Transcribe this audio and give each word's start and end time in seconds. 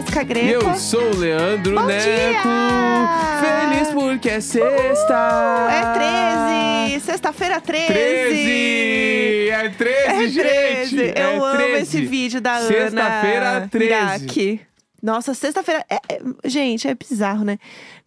Jéssica 0.00 0.22
Greco. 0.24 0.64
eu 0.64 0.74
sou 0.76 1.12
o 1.12 1.16
Leandro 1.16 1.74
Bom 1.74 1.86
Neco. 1.86 2.02
dia! 2.04 2.40
Feliz 3.40 3.88
porque 3.92 4.28
é 4.28 4.40
sexta. 4.40 5.68
É 5.70 6.88
13! 6.88 7.00
Sexta-feira 7.04 7.60
13! 7.60 7.88
13! 7.88 9.50
É 9.50 9.68
13, 9.68 9.94
É 10.06 10.28
gente! 10.28 10.96
13! 10.96 10.96
Eu 10.98 11.12
é 11.14 11.36
amo 11.36 11.56
13. 11.56 11.82
esse 11.82 12.04
vídeo 12.06 12.40
da 12.40 12.56
Ana. 12.56 12.66
Sexta-feira 12.68 13.68
13. 13.70 13.86
Iraque. 13.86 14.60
Nossa, 15.02 15.32
sexta-feira. 15.32 15.84
é- 15.88 15.94
é- 16.14 16.20
gente, 16.48 16.86
é 16.86 16.94
bizarro, 16.94 17.42
né? 17.44 17.58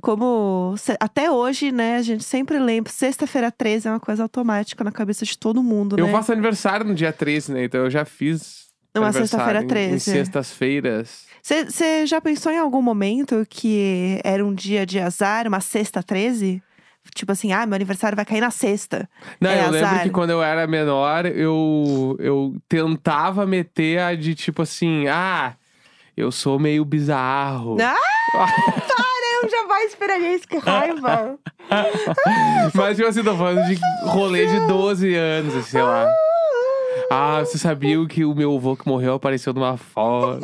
Como 0.01 0.75
até 0.99 1.31
hoje, 1.31 1.71
né, 1.71 1.95
a 1.97 2.01
gente 2.03 2.23
sempre 2.23 2.59
lembra. 2.59 2.91
Sexta-feira 2.91 3.51
13 3.51 3.87
é 3.87 3.91
uma 3.91 3.99
coisa 3.99 4.21
automática 4.23 4.83
na 4.83 4.91
cabeça 4.91 5.25
de 5.25 5.35
todo 5.37 5.63
mundo, 5.63 5.97
Eu 5.97 6.05
né? 6.05 6.11
faço 6.11 6.31
aniversário 6.31 6.85
no 6.85 6.93
dia 6.93 7.11
13, 7.11 7.51
né? 7.51 7.63
Então 7.63 7.81
eu 7.81 7.89
já 7.89 8.05
fiz. 8.05 8.62
Uma 8.95 9.07
aniversário 9.07 9.27
sexta-feira 9.27 9.59
em- 9.59 9.63
Em 9.63 9.67
13. 9.67 9.99
sextas-feiras. 10.11 11.25
Você 11.41 12.05
já 12.05 12.21
pensou 12.21 12.51
em 12.51 12.57
algum 12.59 12.81
momento 12.81 13.45
que 13.49 14.19
era 14.23 14.45
um 14.45 14.53
dia 14.53 14.85
de 14.85 14.99
azar, 14.99 15.47
uma 15.47 15.59
sexta 15.59 16.01
13? 16.01 16.61
Tipo 17.13 17.33
assim, 17.33 17.51
ah, 17.51 17.65
meu 17.65 17.75
aniversário 17.75 18.15
vai 18.15 18.23
cair 18.23 18.39
na 18.39 18.49
sexta. 18.49 19.09
Não, 19.41 19.49
É 19.49 19.65
eu 19.65 19.71
lembro 19.71 19.87
azar. 19.89 20.03
que 20.03 20.09
quando 20.09 20.29
eu 20.29 20.41
era 20.41 20.65
menor, 20.65 21.25
eu, 21.25 22.15
eu 22.19 22.55
tentava 22.69 23.45
meter 23.45 23.99
a 23.99 24.15
de 24.15 24.33
tipo 24.33 24.61
assim, 24.61 25.05
ah, 25.09 25.53
eu 26.15 26.31
sou 26.31 26.57
meio 26.57 26.85
bizarro. 26.85 27.75
Ah, 27.81 27.95
para! 28.31 29.43
Eu 29.43 29.49
jamais 29.49 29.89
esperaria 29.89 30.33
isso, 30.35 30.47
que 30.47 30.57
raiva! 30.59 31.37
Mas 32.73 32.95
tipo 32.95 33.09
assim, 33.09 33.21
tô 33.23 33.35
falando 33.35 33.65
de 33.67 33.77
rolê 34.05 34.47
de 34.47 34.59
12 34.67 35.13
anos, 35.13 35.53
assim, 35.55 35.69
sei 35.71 35.81
lá. 35.81 36.07
Ah, 37.09 37.39
você 37.39 37.57
sabia 37.57 38.03
que 38.07 38.25
o 38.25 38.33
meu 38.33 38.55
avô 38.55 38.75
que 38.75 38.87
morreu 38.87 39.13
apareceu 39.13 39.53
numa 39.53 39.77
foto? 39.77 40.39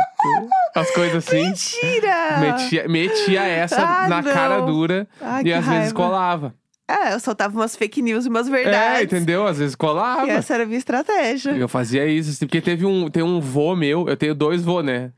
As 0.75 0.89
coisas 0.91 1.27
assim. 1.27 1.41
Mentira! 1.43 2.37
Metia, 2.39 2.87
metia 2.87 3.41
essa 3.47 3.81
Ah, 3.81 4.07
na 4.07 4.21
não. 4.21 4.31
cara 4.33 4.59
dura 4.61 5.07
Ai, 5.19 5.43
e 5.45 5.53
às 5.53 5.65
vezes 5.65 5.79
raiva. 5.91 5.93
colava. 5.95 6.53
É, 6.89 7.13
eu 7.13 7.19
soltava 7.19 7.53
umas 7.55 7.75
fake 7.75 8.01
news 8.01 8.25
e 8.25 8.29
umas 8.29 8.47
É, 8.47 8.51
verdades. 8.51 9.03
entendeu? 9.03 9.45
Às 9.45 9.59
vezes 9.59 9.75
colava. 9.75 10.25
E 10.25 10.31
essa 10.31 10.55
era 10.55 10.63
a 10.63 10.65
minha 10.65 10.79
estratégia. 10.79 11.51
Eu 11.51 11.67
fazia 11.67 12.05
isso, 12.07 12.31
assim, 12.31 12.47
porque 12.47 12.59
teve 12.61 12.83
um, 12.85 13.09
tem 13.09 13.21
um 13.21 13.39
vô 13.39 13.75
meu, 13.75 14.07
eu 14.09 14.17
tenho 14.17 14.33
dois 14.33 14.63
vô, 14.63 14.81
né? 14.81 15.11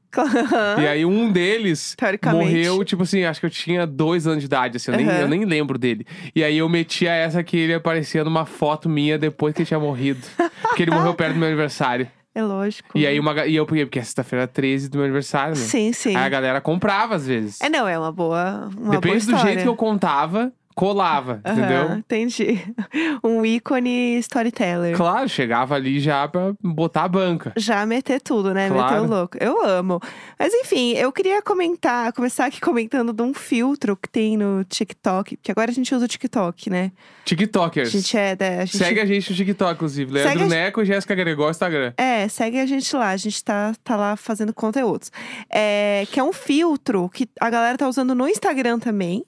E 0.78 0.88
aí 0.88 1.06
um 1.06 1.32
deles 1.32 1.96
morreu, 2.34 2.84
tipo 2.84 3.04
assim, 3.04 3.24
acho 3.24 3.40
que 3.40 3.46
eu 3.46 3.50
tinha 3.50 3.88
dois 3.88 4.28
anos 4.28 4.40
de 4.40 4.46
idade, 4.48 4.76
assim, 4.76 4.92
eu, 4.92 4.98
nem, 4.98 5.08
Aham. 5.08 5.20
eu 5.22 5.28
nem 5.30 5.46
lembro 5.46 5.78
dele. 5.78 6.06
E 6.36 6.44
aí 6.44 6.58
eu 6.58 6.68
metia 6.68 7.12
essa 7.14 7.42
que 7.42 7.56
ele 7.56 7.74
aparecia 7.74 8.22
numa 8.24 8.46
foto 8.46 8.90
minha 8.90 9.18
depois 9.18 9.54
que 9.54 9.62
ele 9.62 9.68
tinha 9.68 9.80
morrido. 9.80 10.20
porque 10.62 10.84
ele 10.84 10.92
morreu 10.92 11.14
perto 11.14 11.34
do 11.36 11.40
meu 11.40 11.48
aniversário. 11.48 12.08
É 12.34 12.42
lógico. 12.42 12.98
E 12.98 13.06
aí 13.06 13.20
uma, 13.20 13.46
e 13.46 13.56
eu 13.56 13.66
peguei, 13.66 13.86
porque 13.86 14.00
é 14.00 14.04
sexta-feira 14.04 14.48
13 14.48 14.90
do 14.90 14.98
meu 14.98 15.06
aniversário, 15.06 15.50
né? 15.54 15.62
Sim, 15.62 15.92
sim. 15.92 16.16
Aí 16.16 16.26
a 16.26 16.30
galera 16.30 16.62
comprava 16.62 17.16
às 17.16 17.28
vezes. 17.28 17.60
É, 17.62 17.70
não, 17.70 17.88
é 17.88 17.98
uma 18.00 18.12
boa. 18.12 18.70
Uma 18.78 18.92
Depende 19.00 19.26
boa 19.26 19.38
do 19.38 19.42
jeito 19.46 19.62
que 19.64 19.68
eu 19.68 19.76
contava, 19.76 20.52
colava, 20.76 21.42
Aham, 21.46 21.58
entendeu? 21.58 21.98
Entendi. 21.98 22.60
Um 23.24 23.46
ícone 23.46 24.18
storyteller. 24.20 24.96
Claro, 24.96 25.28
chegava 25.30 25.76
ali 25.76 26.00
já 26.00 26.28
pra 26.28 26.54
botar 26.62 27.04
a 27.04 27.08
banca. 27.08 27.54
Já 27.56 27.86
meter 27.86 28.20
tudo, 28.22 28.54
né? 28.54 28.70
Claro. 28.70 28.94
Meter 28.94 29.06
o 29.06 29.08
louco. 29.18 29.38
Eu 29.40 29.64
amo. 29.66 30.00
Mas 30.40 30.54
enfim, 30.54 30.94
eu 30.94 31.12
queria 31.12 31.42
comentar, 31.42 32.12
começar 32.14 32.46
aqui 32.46 32.60
comentando 32.60 33.14
de 33.14 33.22
um 33.22 33.34
filtro 33.34 33.96
que 33.96 34.10
tem 34.10 34.36
no 34.38 34.64
TikTok. 34.64 35.38
Porque 35.38 35.52
agora 35.52 35.72
a 35.72 35.74
gente 35.74 35.94
usa 35.94 36.06
o 36.06 36.08
TikTok, 36.08 36.70
né? 36.70 36.92
A 37.22 37.24
TikTokers. 37.26 37.92
gente 37.92 38.18
é 38.18 38.36
da. 38.36 38.48
A 38.62 38.66
gente... 38.66 38.78
Segue 38.78 39.00
a 39.00 39.06
gente 39.06 39.30
no 39.30 39.36
TikTok, 39.36 39.74
inclusive. 39.74 40.12
Segue 40.12 40.26
Leandro 40.26 40.46
a- 40.46 40.48
Neco 40.50 40.82
e 40.82 40.86
Jéssica 40.86 41.16
Gregor, 41.16 41.52
Instagram. 41.52 41.94
É, 41.98 42.28
segue 42.28 42.60
a 42.60 42.66
gente 42.66 42.96
lá. 42.96 43.10
A 43.10 43.18
gente 43.18 43.44
tá, 43.44 43.74
tá 43.84 43.96
lá 43.96 44.16
fazendo 44.16 44.54
conteúdos. 44.54 45.12
É, 45.50 46.06
que 46.12 46.20
é 46.20 46.24
um 46.24 46.34
filtro 46.34 47.08
que 47.10 47.28
a 47.40 47.50
galera 47.50 47.78
tá 47.78 47.88
usando 47.88 48.16
no 48.16 48.28
Instagram 48.28 48.80
também. 48.80 49.24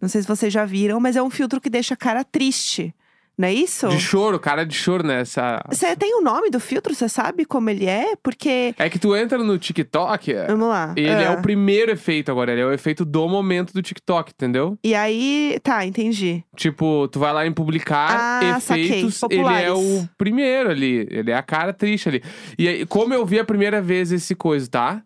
Não 0.00 0.08
sei 0.08 0.22
se 0.22 0.28
vocês 0.28 0.52
já 0.52 0.64
viram, 0.64 1.00
mas 1.00 1.16
é 1.16 1.22
um 1.22 1.30
filtro 1.30 1.60
que 1.60 1.70
deixa 1.70 1.94
a 1.94 1.96
cara 1.96 2.22
triste. 2.24 2.94
Não 3.36 3.46
é 3.46 3.52
isso? 3.54 3.86
De 3.88 4.00
choro, 4.00 4.36
cara 4.40 4.66
de 4.66 4.74
choro 4.74 5.06
nessa. 5.06 5.62
Você 5.68 5.94
tem 5.94 6.12
o 6.16 6.20
nome 6.20 6.50
do 6.50 6.58
filtro? 6.58 6.92
Você 6.92 7.08
sabe 7.08 7.44
como 7.44 7.70
ele 7.70 7.86
é? 7.86 8.16
Porque. 8.20 8.74
É 8.76 8.90
que 8.90 8.98
tu 8.98 9.14
entra 9.14 9.38
no 9.38 9.56
TikTok, 9.56 10.34
Vamos 10.48 10.68
lá. 10.68 10.92
ele 10.96 11.08
é 11.08 11.26
Ah. 11.28 11.34
o 11.34 11.40
primeiro 11.42 11.92
efeito 11.92 12.32
agora, 12.32 12.50
ele 12.50 12.62
é 12.62 12.66
o 12.66 12.72
efeito 12.72 13.04
do 13.04 13.28
momento 13.28 13.72
do 13.72 13.80
TikTok, 13.80 14.32
entendeu? 14.34 14.76
E 14.82 14.92
aí. 14.92 15.56
Tá, 15.62 15.86
entendi. 15.86 16.42
Tipo, 16.56 17.06
tu 17.06 17.20
vai 17.20 17.32
lá 17.32 17.46
em 17.46 17.52
publicar 17.52 18.40
Ah, 18.42 18.58
efeitos, 18.58 19.22
ele 19.30 19.40
é 19.46 19.72
o 19.72 20.08
primeiro 20.18 20.70
ali, 20.70 21.06
ele 21.08 21.30
é 21.30 21.36
a 21.36 21.42
cara 21.42 21.72
triste 21.72 22.08
ali. 22.08 22.22
E 22.58 22.66
aí, 22.66 22.86
como 22.86 23.14
eu 23.14 23.24
vi 23.24 23.38
a 23.38 23.44
primeira 23.44 23.80
vez 23.80 24.10
esse 24.10 24.34
coisa, 24.34 24.68
tá? 24.68 25.00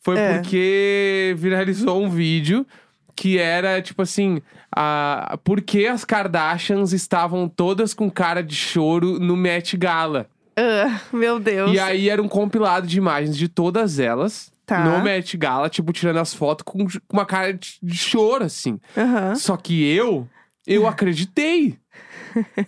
Foi 0.00 0.18
É. 0.18 0.34
porque 0.34 1.34
viralizou 1.38 2.02
um 2.02 2.10
vídeo 2.10 2.66
que 3.16 3.38
era 3.38 3.80
tipo 3.80 4.02
assim, 4.02 4.40
a, 4.70 5.38
por 5.42 5.62
que 5.62 5.86
as 5.86 6.04
Kardashians 6.04 6.92
estavam 6.92 7.48
todas 7.48 7.94
com 7.94 8.10
cara 8.10 8.42
de 8.42 8.54
choro 8.54 9.18
no 9.18 9.36
Met 9.36 9.76
Gala? 9.76 10.28
Ah, 10.58 11.00
meu 11.12 11.40
Deus. 11.40 11.72
E 11.72 11.78
aí 11.78 12.08
era 12.08 12.22
um 12.22 12.28
compilado 12.28 12.86
de 12.86 12.98
imagens 12.98 13.36
de 13.36 13.48
todas 13.48 13.98
elas 13.98 14.52
Tá. 14.66 14.80
no 14.84 15.02
Met 15.02 15.36
Gala, 15.36 15.68
tipo, 15.68 15.92
tirando 15.92 16.18
as 16.18 16.34
fotos 16.34 16.64
com, 16.64 16.86
uma 17.12 17.24
cara 17.24 17.52
de, 17.54 17.78
de 17.82 17.96
choro, 17.96 18.42
assim. 18.44 18.80
Aham. 18.96 19.34
Só 19.36 19.56
que 19.56 19.86
eu, 19.94 20.28
eu 20.66 20.86
acreditei. 20.88 21.78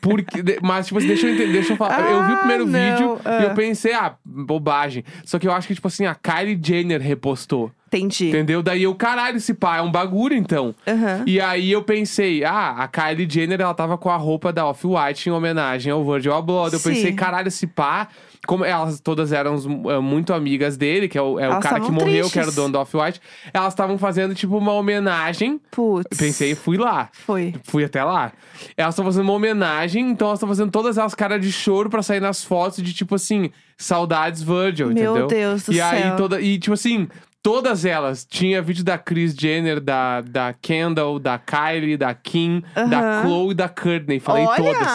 Porque, 0.00 0.42
mas, 0.62 0.86
tipo 0.86 0.98
assim, 0.98 1.08
deixa 1.08 1.26
eu 1.26 1.34
entender, 1.34 1.52
deixa 1.52 1.72
eu 1.72 1.76
falar. 1.76 2.00
eu 2.08 2.24
vi 2.24 2.32
o 2.32 2.34
Ah, 2.34 2.38
primeiro 2.38 2.66
não, 2.66 2.72
vídeo 2.72 3.20
ah. 3.24 3.40
e 3.40 3.44
eu 3.44 3.54
pensei, 3.54 3.92
ah, 3.94 4.14
bobagem. 4.24 5.04
Só 5.24 5.38
que 5.38 5.46
eu 5.48 5.52
acho 5.52 5.66
que, 5.68 5.74
tipo 5.74 5.88
assim, 5.88 6.06
a 6.06 6.14
Kylie 6.14 6.58
Jenner 6.62 7.00
repostou. 7.00 7.70
Entendi. 7.88 8.28
Entendeu? 8.28 8.62
Daí 8.62 8.82
eu, 8.84 8.94
caralho, 8.94 9.38
esse 9.38 9.54
pá 9.54 9.78
é 9.78 9.82
um 9.82 9.90
bagulho, 9.90 10.34
então. 10.34 10.74
Aham. 10.86 11.24
E 11.26 11.40
aí 11.40 11.72
eu 11.72 11.82
pensei, 11.82 12.44
ah, 12.44 12.76
a 12.78 12.88
Kylie 12.88 13.28
Jenner, 13.28 13.60
ela 13.60 13.74
tava 13.74 13.98
com 13.98 14.10
a 14.10 14.16
roupa 14.16 14.52
da 14.52 14.66
Off-White 14.66 15.28
em 15.28 15.32
homenagem 15.32 15.90
ao 15.92 16.04
Virgil 16.04 16.34
Abloh. 16.34 16.68
Eu 16.68 16.78
Sim. 16.78 16.90
pensei, 16.90 17.12
caralho, 17.12 17.48
esse 17.48 17.66
pá... 17.66 18.08
Como 18.46 18.64
elas 18.64 19.00
todas 19.00 19.32
eram 19.32 19.56
eh, 19.90 19.98
muito 19.98 20.32
amigas 20.32 20.76
dele, 20.76 21.08
que 21.08 21.18
é 21.18 21.20
o, 21.20 21.38
é 21.38 21.48
o 21.48 21.60
cara 21.60 21.80
que 21.80 21.90
morreu, 21.90 22.30
que 22.30 22.38
era 22.38 22.46
o 22.48 22.52
tristes. 22.52 22.54
dono 22.54 22.72
da 22.72 22.80
Off-White. 22.80 23.20
Elas 23.52 23.74
estavam 23.74 23.98
fazendo, 23.98 24.34
tipo, 24.34 24.56
uma 24.56 24.72
homenagem. 24.72 25.60
Putz. 25.70 26.16
Pensei, 26.16 26.54
fui 26.54 26.78
lá. 26.78 27.10
Foi. 27.12 27.52
Fui 27.64 27.84
até 27.84 28.02
lá. 28.02 28.32
Elas 28.76 28.94
estão 28.94 29.04
fazendo 29.04 29.24
uma 29.24 29.32
homenagem, 29.34 30.08
então 30.10 30.28
elas 30.28 30.38
estão 30.38 30.48
fazendo 30.48 30.70
todas 30.70 30.96
elas 30.96 31.14
caras 31.14 31.42
de 31.42 31.50
choro 31.52 31.90
pra 31.90 32.00
sair 32.00 32.20
nas 32.20 32.42
fotos 32.42 32.82
de 32.82 32.94
tipo 32.94 33.16
assim, 33.16 33.50
saudades 33.76 34.40
Virgil, 34.40 34.86
Meu 34.86 35.12
entendeu? 35.12 35.26
Deus 35.26 35.64
do 35.64 35.72
e 35.72 35.80
aí 35.80 36.02
céu. 36.02 36.16
toda 36.16 36.40
e 36.40 36.58
tipo 36.58 36.74
assim, 36.74 37.08
todas 37.42 37.84
elas 37.84 38.24
tinha 38.24 38.60
vídeo 38.62 38.84
da 38.84 38.98
Kris 38.98 39.34
Jenner, 39.38 39.80
da 39.80 40.20
da 40.20 40.52
Kendall, 40.52 41.18
da 41.18 41.38
Kylie, 41.38 41.96
da 41.96 42.14
Kim, 42.14 42.62
da 42.74 43.00
Aham. 43.00 43.22
Chloe 43.22 43.50
e 43.50 43.54
da 43.54 43.68
Courtney, 43.68 44.20
falei 44.20 44.44
Olha! 44.44 44.56
todas. 44.56 44.88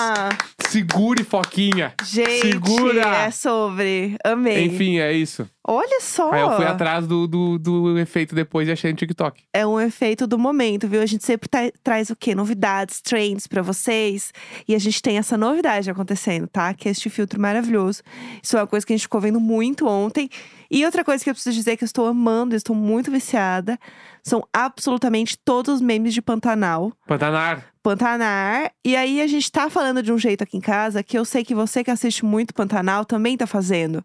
Segure 0.69 1.23
foquinha. 1.23 1.93
Gente, 2.03 2.51
Segura! 2.51 3.01
é 3.17 3.31
sobre. 3.31 4.17
Amei. 4.23 4.65
Enfim, 4.65 4.97
é 4.99 5.11
isso. 5.13 5.47
Olha 5.65 6.01
só. 6.01 6.29
Aí 6.31 6.41
eu 6.41 6.51
fui 6.57 6.65
atrás 6.65 7.07
do, 7.07 7.25
do, 7.25 7.57
do 7.57 7.97
efeito 7.99 8.35
depois 8.35 8.67
e 8.67 8.71
achei 8.71 8.91
no 8.91 8.97
TikTok. 8.97 9.41
É 9.53 9.65
um 9.65 9.79
efeito 9.79 10.27
do 10.27 10.37
momento, 10.37 10.87
viu? 10.89 11.01
A 11.01 11.05
gente 11.05 11.25
sempre 11.25 11.47
tra- 11.47 11.71
traz 11.81 12.09
o 12.09 12.15
quê? 12.17 12.35
Novidades, 12.35 12.99
trends 12.99 13.47
pra 13.47 13.61
vocês. 13.61 14.33
E 14.67 14.75
a 14.75 14.79
gente 14.79 15.01
tem 15.01 15.17
essa 15.17 15.37
novidade 15.37 15.89
acontecendo, 15.89 16.47
tá? 16.47 16.73
Que 16.73 16.89
é 16.89 16.91
este 16.91 17.09
filtro 17.09 17.39
maravilhoso. 17.39 18.03
Isso 18.41 18.57
é 18.57 18.59
uma 18.59 18.67
coisa 18.67 18.85
que 18.85 18.91
a 18.91 18.95
gente 18.97 19.03
ficou 19.03 19.21
vendo 19.21 19.39
muito 19.39 19.87
ontem. 19.87 20.29
E 20.69 20.83
outra 20.85 21.03
coisa 21.03 21.23
que 21.23 21.29
eu 21.29 21.33
preciso 21.33 21.55
dizer 21.55 21.77
que 21.77 21.83
eu 21.83 21.85
estou 21.85 22.07
amando, 22.07 22.55
eu 22.55 22.57
estou 22.57 22.75
muito 22.75 23.09
viciada, 23.11 23.79
são 24.23 24.43
absolutamente 24.51 25.37
todos 25.37 25.75
os 25.75 25.81
memes 25.81 26.13
de 26.13 26.21
Pantanal. 26.21 26.91
Pantanar. 27.07 27.67
Pantanar. 27.81 28.71
E 28.83 28.95
aí 28.95 29.21
a 29.21 29.27
gente 29.27 29.51
tá 29.51 29.69
falando 29.69 30.01
de 30.01 30.11
um 30.11 30.17
jeito 30.17 30.43
aqui 30.43 30.57
em 30.57 30.61
casa 30.61 31.03
que 31.03 31.17
eu 31.17 31.23
sei 31.23 31.43
que 31.45 31.53
você 31.53 31.83
que 31.83 31.91
assiste 31.91 32.25
muito 32.25 32.53
Pantanal 32.53 33.05
também 33.05 33.37
tá 33.37 33.45
fazendo. 33.45 34.03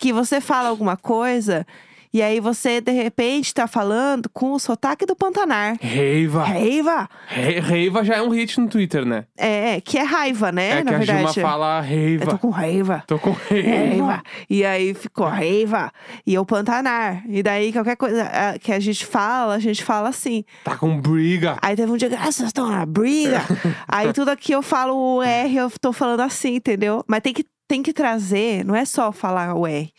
Que 0.00 0.12
você 0.12 0.40
fala 0.40 0.68
alguma 0.70 0.96
coisa 0.96 1.66
e 2.12 2.20
aí 2.22 2.40
você, 2.40 2.80
de 2.80 2.90
repente, 2.90 3.54
tá 3.54 3.68
falando 3.68 4.28
com 4.30 4.50
o 4.50 4.58
sotaque 4.58 5.06
do 5.06 5.14
Pantanar. 5.14 5.76
Reiva. 5.80 6.42
Reiva! 6.42 7.08
Re- 7.28 7.60
Reiva 7.60 8.02
já 8.02 8.16
é 8.16 8.22
um 8.22 8.30
hit 8.30 8.58
no 8.58 8.66
Twitter, 8.68 9.04
né? 9.04 9.26
É, 9.36 9.80
que 9.80 9.96
é 9.96 10.02
raiva, 10.02 10.50
né? 10.50 10.70
É 10.70 10.82
Na 10.82 10.90
que 10.90 10.94
a 10.94 10.98
verdade. 10.98 11.32
Gilma 11.34 11.48
fala 11.48 11.78
Eu 11.78 11.82
reiva. 11.84 12.26
tô 12.26 12.38
com 12.38 12.50
raiva. 12.50 13.04
Tô 13.06 13.16
com 13.16 13.30
reiva. 13.30 13.68
Reiva. 13.70 14.22
E 14.48 14.64
aí 14.64 14.92
ficou 14.92 15.28
raiva. 15.28 15.92
E 16.26 16.34
eu 16.34 16.44
Pantanar. 16.44 17.22
E 17.28 17.44
daí 17.44 17.72
qualquer 17.72 17.94
coisa 17.96 18.28
que 18.60 18.72
a 18.72 18.80
gente 18.80 19.06
fala, 19.06 19.54
a 19.54 19.60
gente 19.60 19.84
fala 19.84 20.08
assim. 20.08 20.44
Tá 20.64 20.76
com 20.76 21.00
briga. 21.00 21.58
Aí 21.62 21.76
teve 21.76 21.92
um 21.92 21.96
dia 21.96 22.08
que 22.08 22.16
ah, 22.16 22.24
vocês 22.32 22.48
estão 22.48 22.68
na 22.68 22.84
briga. 22.84 23.40
aí 23.86 24.12
tudo 24.12 24.30
aqui 24.30 24.50
eu 24.50 24.62
falo 24.62 24.96
o 25.18 25.22
R, 25.22 25.54
eu 25.54 25.70
tô 25.80 25.92
falando 25.92 26.20
assim, 26.22 26.56
entendeu? 26.56 27.04
Mas 27.06 27.20
tem 27.20 27.32
que, 27.32 27.44
tem 27.70 27.84
que 27.84 27.92
trazer, 27.92 28.64
não 28.64 28.74
é 28.74 28.84
só 28.84 29.12
falar 29.12 29.54
R. 29.54 29.92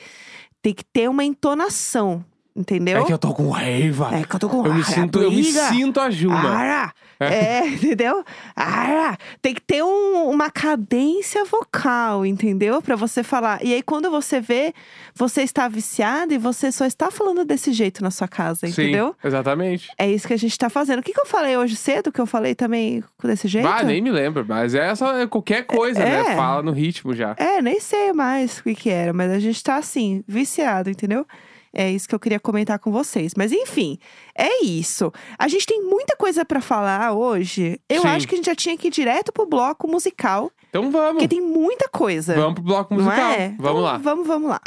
Tem 0.62 0.74
que 0.74 0.84
ter 0.84 1.10
uma 1.10 1.24
entonação. 1.24 2.26
Entendeu? 2.54 3.02
É 3.02 3.06
que 3.06 3.14
eu 3.14 3.18
tô 3.18 3.34
com 3.34 3.50
raiva. 3.50 4.10
É 4.14 4.24
que 4.26 4.36
eu 4.36 4.40
tô 4.40 4.50
com 4.50 4.58
eu 4.66 4.74
me 4.74 4.82
raiva, 4.82 5.02
sinto, 5.02 5.22
eu 5.22 5.32
me 5.32 5.42
sinto 5.44 6.02
a 6.02 6.10
Juma. 6.10 6.50
Ara! 6.50 6.94
É, 7.18 7.66
entendeu? 7.70 8.26
Ara! 8.54 9.18
Tem 9.42 9.54
que 9.54 9.62
ter 9.62 9.82
um- 9.82 10.30
uma 10.30 10.50
cadência 10.50 11.46
vocal, 11.46 12.26
entendeu? 12.26 12.82
Pra 12.82 12.98
você 12.98 13.24
falar. 13.24 13.64
E 13.64 13.74
aí, 13.74 13.82
quando 13.82 14.12
você 14.12 14.42
vê, 14.42 14.74
você 15.16 15.44
está 15.44 15.70
viciado 15.70 16.34
e 16.34 16.38
você 16.38 16.74
só 16.74 16.86
está 16.86 17.10
falando 17.10 17.46
desse 17.46 17.72
jeito 17.72 18.04
na 18.04 18.12
sua 18.12 18.28
casa, 18.28 18.68
entendeu? 18.68 19.16
Sim, 19.22 19.28
exatamente. 19.30 19.88
É 19.98 20.12
isso 20.12 20.28
que 20.28 20.34
a 20.34 20.38
gente 20.38 20.58
tá 20.58 20.70
fazendo. 20.70 21.00
O 21.00 21.04
que, 21.04 21.14
que 21.14 21.22
eu 21.22 21.26
falei 21.26 21.56
hoje 21.56 21.78
cedo? 21.78 22.12
Que 22.12 22.20
eu 22.20 22.26
falei 22.26 22.54
também 22.54 23.02
desse 23.24 23.48
jeito? 23.48 23.68
Ah, 23.68 23.82
nem 23.82 24.02
me 24.02 24.12
lembro, 24.12 24.44
mas 24.46 24.76
é 24.76 24.94
só 24.94 25.16
é 25.18 25.26
qualquer 25.26 25.64
coisa, 25.64 26.02
É. 26.02 26.24
né? 26.24 26.36
Fala 26.36 26.62
no 26.62 26.72
ritmo 26.74 27.16
já. 27.16 27.34
É, 27.38 27.62
nem 27.62 27.80
sei 27.80 28.12
mais 28.12 28.60
o 28.60 28.64
que, 28.64 28.76
que 28.76 28.90
era, 28.90 29.14
mas 29.14 29.32
a 29.32 29.40
gente 29.40 29.64
tá 29.64 29.78
assim, 29.78 30.22
viciado, 30.28 30.90
entendeu? 30.90 31.26
É 31.74 31.90
isso 31.90 32.08
que 32.08 32.14
eu 32.14 32.20
queria 32.20 32.40
comentar 32.40 32.78
com 32.80 32.92
vocês. 32.92 33.34
Mas 33.38 33.52
enfim, 33.52 33.98
é 34.38 34.64
isso. 34.64 35.12
A 35.40 35.48
gente 35.48 35.66
tem 35.66 35.82
muita 35.82 36.16
coisa 36.18 36.44
pra 36.44 36.60
falar 36.62 37.14
hoje. 37.14 37.80
Eu 37.90 38.02
Sim. 38.02 38.08
acho 38.10 38.28
que 38.28 38.36
a 38.36 38.38
gente 38.38 38.46
já 38.48 38.56
tinha 38.56 38.78
que 38.78 38.88
ir 38.88 38.92
direto 38.92 39.32
pro 39.32 39.46
bloco 39.46 39.88
musical, 39.88 40.52
Então 40.70 40.92
vamos. 40.92 41.12
porque 41.14 41.28
tem 41.30 41.42
muita 41.42 41.88
coisa. 41.88 42.36
Vamos 42.36 42.56
pro 42.56 42.64
bloco 42.64 42.94
musical. 42.94 43.16
é? 43.32 43.50
Vamos 43.58 43.60
Então, 43.60 43.80
lá. 43.82 43.98
Vamos, 43.98 44.28
vamos 44.28 44.50
lá. 44.50 44.60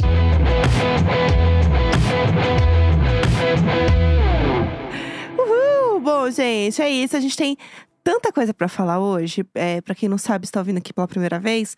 Uhul! 5.39 6.01
Bom, 6.01 6.31
gente, 6.31 6.81
é 6.83 6.91
isso. 6.91 7.17
A 7.17 7.21
gente 7.21 7.37
tem 7.37 7.57
tanta 8.05 8.31
coisa 8.31 8.53
pra 8.53 8.69
falar 8.69 9.01
hoje. 9.01 9.45
É, 9.55 9.81
para 9.81 9.95
quem 9.95 10.09
não 10.09 10.19
sabe, 10.19 10.45
está 10.45 10.61
ouvindo 10.61 10.77
aqui 10.79 10.93
pela 10.93 11.09
primeira 11.09 11.41
vez. 11.41 11.77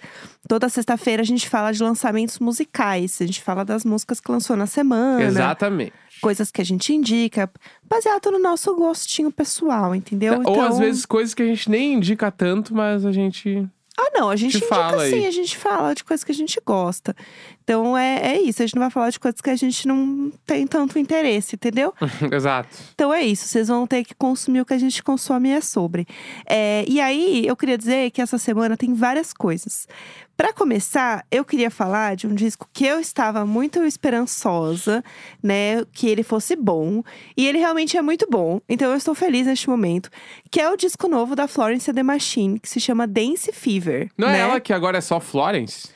Toda 0.48 0.68
sexta-feira 0.68 1.22
a 1.22 1.24
gente 1.24 1.48
fala 1.48 1.72
de 1.72 1.82
lançamentos 1.82 2.38
musicais. 2.40 3.18
A 3.22 3.24
gente 3.26 3.40
fala 3.40 3.64
das 3.64 3.84
músicas 3.84 4.20
que 4.20 4.30
lançou 4.30 4.56
na 4.56 4.66
semana. 4.66 5.22
Exatamente. 5.22 5.92
Coisas 6.20 6.50
que 6.50 6.60
a 6.60 6.64
gente 6.64 6.92
indica, 6.92 7.48
baseado 7.88 8.30
no 8.32 8.38
nosso 8.38 8.74
gostinho 8.74 9.30
pessoal, 9.30 9.94
entendeu? 9.94 10.42
Ou 10.44 10.60
às 10.60 10.66
Então- 10.66 10.78
vezes 10.78 11.06
coisas 11.06 11.32
que 11.34 11.42
a 11.42 11.46
gente 11.46 11.70
nem 11.70 11.94
indica 11.94 12.30
tanto, 12.30 12.74
mas 12.74 13.06
a 13.06 13.12
gente. 13.12 13.66
Ah, 13.98 14.10
não, 14.12 14.28
a 14.28 14.36
gente 14.36 14.52
Te 14.52 14.56
indica 14.58 14.74
fala 14.74 15.08
sim, 15.08 15.14
aí. 15.14 15.26
a 15.26 15.30
gente 15.30 15.56
fala 15.56 15.94
de 15.94 16.04
coisas 16.04 16.22
que 16.22 16.30
a 16.30 16.34
gente 16.34 16.60
gosta. 16.64 17.16
Então 17.64 17.96
é, 17.96 18.34
é 18.34 18.40
isso, 18.40 18.62
a 18.62 18.66
gente 18.66 18.74
não 18.74 18.82
vai 18.82 18.90
falar 18.90 19.10
de 19.10 19.18
coisas 19.18 19.40
que 19.40 19.50
a 19.50 19.56
gente 19.56 19.88
não 19.88 20.30
tem 20.46 20.66
tanto 20.66 20.98
interesse, 20.98 21.56
entendeu? 21.56 21.94
Exato. 22.30 22.68
Então 22.94 23.12
é 23.12 23.22
isso, 23.22 23.48
vocês 23.48 23.68
vão 23.68 23.86
ter 23.86 24.04
que 24.04 24.14
consumir 24.14 24.60
o 24.60 24.66
que 24.66 24.74
a 24.74 24.78
gente 24.78 25.02
consome 25.02 25.48
e 25.48 25.52
é 25.52 25.60
sobre. 25.60 26.06
É, 26.46 26.84
e 26.86 27.00
aí, 27.00 27.46
eu 27.46 27.56
queria 27.56 27.78
dizer 27.78 28.10
que 28.10 28.20
essa 28.20 28.38
semana 28.38 28.76
tem 28.76 28.92
várias 28.94 29.32
coisas. 29.32 29.88
Pra 30.36 30.52
começar, 30.52 31.24
eu 31.30 31.46
queria 31.46 31.70
falar 31.70 32.14
de 32.14 32.26
um 32.26 32.34
disco 32.34 32.68
que 32.70 32.84
eu 32.84 33.00
estava 33.00 33.46
muito 33.46 33.82
esperançosa, 33.84 35.02
né, 35.42 35.82
que 35.92 36.06
ele 36.06 36.22
fosse 36.22 36.54
bom, 36.54 37.02
e 37.34 37.46
ele 37.46 37.58
realmente 37.58 37.96
é 37.96 38.02
muito 38.02 38.26
bom. 38.30 38.60
Então 38.68 38.90
eu 38.90 38.96
estou 38.98 39.14
feliz 39.14 39.46
neste 39.46 39.68
momento, 39.70 40.10
que 40.50 40.60
é 40.60 40.70
o 40.70 40.76
disco 40.76 41.08
novo 41.08 41.34
da 41.34 41.48
Florence 41.48 41.90
and 41.90 41.94
the 41.94 42.02
Machine, 42.02 42.60
que 42.60 42.68
se 42.68 42.78
chama 42.78 43.06
Dance 43.06 43.50
Fever. 43.50 44.10
Não 44.18 44.28
né? 44.28 44.36
é 44.36 44.40
ela 44.40 44.60
que 44.60 44.74
agora 44.74 44.98
é 44.98 45.00
só 45.00 45.18
Florence? 45.18 45.88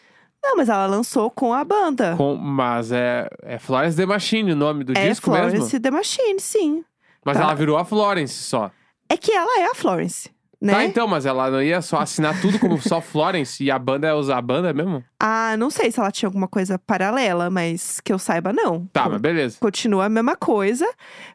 Não, 0.43 0.57
mas 0.57 0.71
ela 0.71 0.87
lançou 0.87 1.31
com 1.31 1.53
a 1.53 1.63
banda. 1.63 2.15
Com- 2.17 2.37
mas 2.37 2.91
é, 2.91 3.29
é 3.43 3.59
Florence 3.59 3.95
The 3.95 4.07
Machine 4.07 4.53
o 4.53 4.57
nome 4.57 4.85
do 4.85 4.97
é 4.97 5.09
disco 5.09 5.27
Florence 5.27 5.59
mesmo? 5.59 5.81
the 5.81 5.91
Machine, 5.91 6.41
sim. 6.41 6.85
Mas 7.23 7.37
tá. 7.37 7.43
ela 7.43 7.55
virou 7.55 7.77
a 7.77 7.85
Florence 7.85 8.33
só. 8.33 8.71
É 9.07 9.19
que 9.19 9.33
ela 9.33 9.61
é 9.61 9.67
a 9.67 9.75
Florence, 9.75 10.31
né? 10.61 10.75
Tá, 10.75 10.85
então, 10.85 11.09
mas 11.09 11.25
ela 11.25 11.51
não 11.51 11.63
ia 11.63 11.81
só 11.81 11.99
assinar 11.99 12.39
tudo 12.41 12.59
como 12.59 12.81
só 12.81 13.01
Florence 13.03 13.63
e 13.65 13.71
a 13.71 13.79
banda 13.79 14.09
é 14.09 14.13
usar 14.15 14.39
a 14.39 14.43
banda 14.43 14.73
mesmo? 14.75 15.03
Ah, 15.19 15.57
não 15.57 15.71
sei 15.71 15.91
se 15.91 15.99
ela 15.99 16.11
tinha 16.11 16.27
alguma 16.29 16.47
coisa 16.49 16.79
paralela, 16.79 17.49
mas 17.51 18.01
que 18.01 18.13
eu 18.13 18.19
saiba, 18.19 18.53
não. 18.53 18.87
Tá, 18.93 19.05
Co- 19.05 19.11
mas 19.11 19.21
beleza. 19.21 19.57
Continua 19.61 20.05
a 20.07 20.09
mesma 20.09 20.37
coisa. 20.37 20.87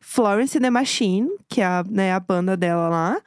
Florence 0.02 0.58
and 0.58 0.62
the 0.62 0.70
Machine, 0.70 1.30
que 1.50 1.62
é 1.62 1.66
a, 1.66 1.84
né, 1.90 2.14
a 2.14 2.20
banda 2.20 2.56
dela 2.56 2.90
lá. 2.90 3.18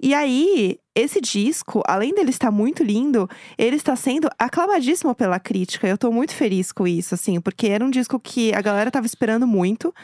E 0.00 0.14
aí, 0.14 0.78
esse 0.94 1.20
disco, 1.20 1.82
além 1.86 2.14
dele 2.14 2.30
estar 2.30 2.50
muito 2.50 2.82
lindo, 2.84 3.28
ele 3.56 3.76
está 3.76 3.96
sendo 3.96 4.28
aclamadíssimo 4.38 5.14
pela 5.14 5.40
crítica. 5.40 5.88
Eu 5.88 5.98
tô 5.98 6.10
muito 6.12 6.34
feliz 6.34 6.72
com 6.72 6.86
isso, 6.86 7.14
assim, 7.14 7.40
porque 7.40 7.68
era 7.68 7.84
um 7.84 7.90
disco 7.90 8.18
que 8.20 8.52
a 8.54 8.60
galera 8.60 8.90
tava 8.90 9.06
esperando 9.06 9.46
muito, 9.46 9.94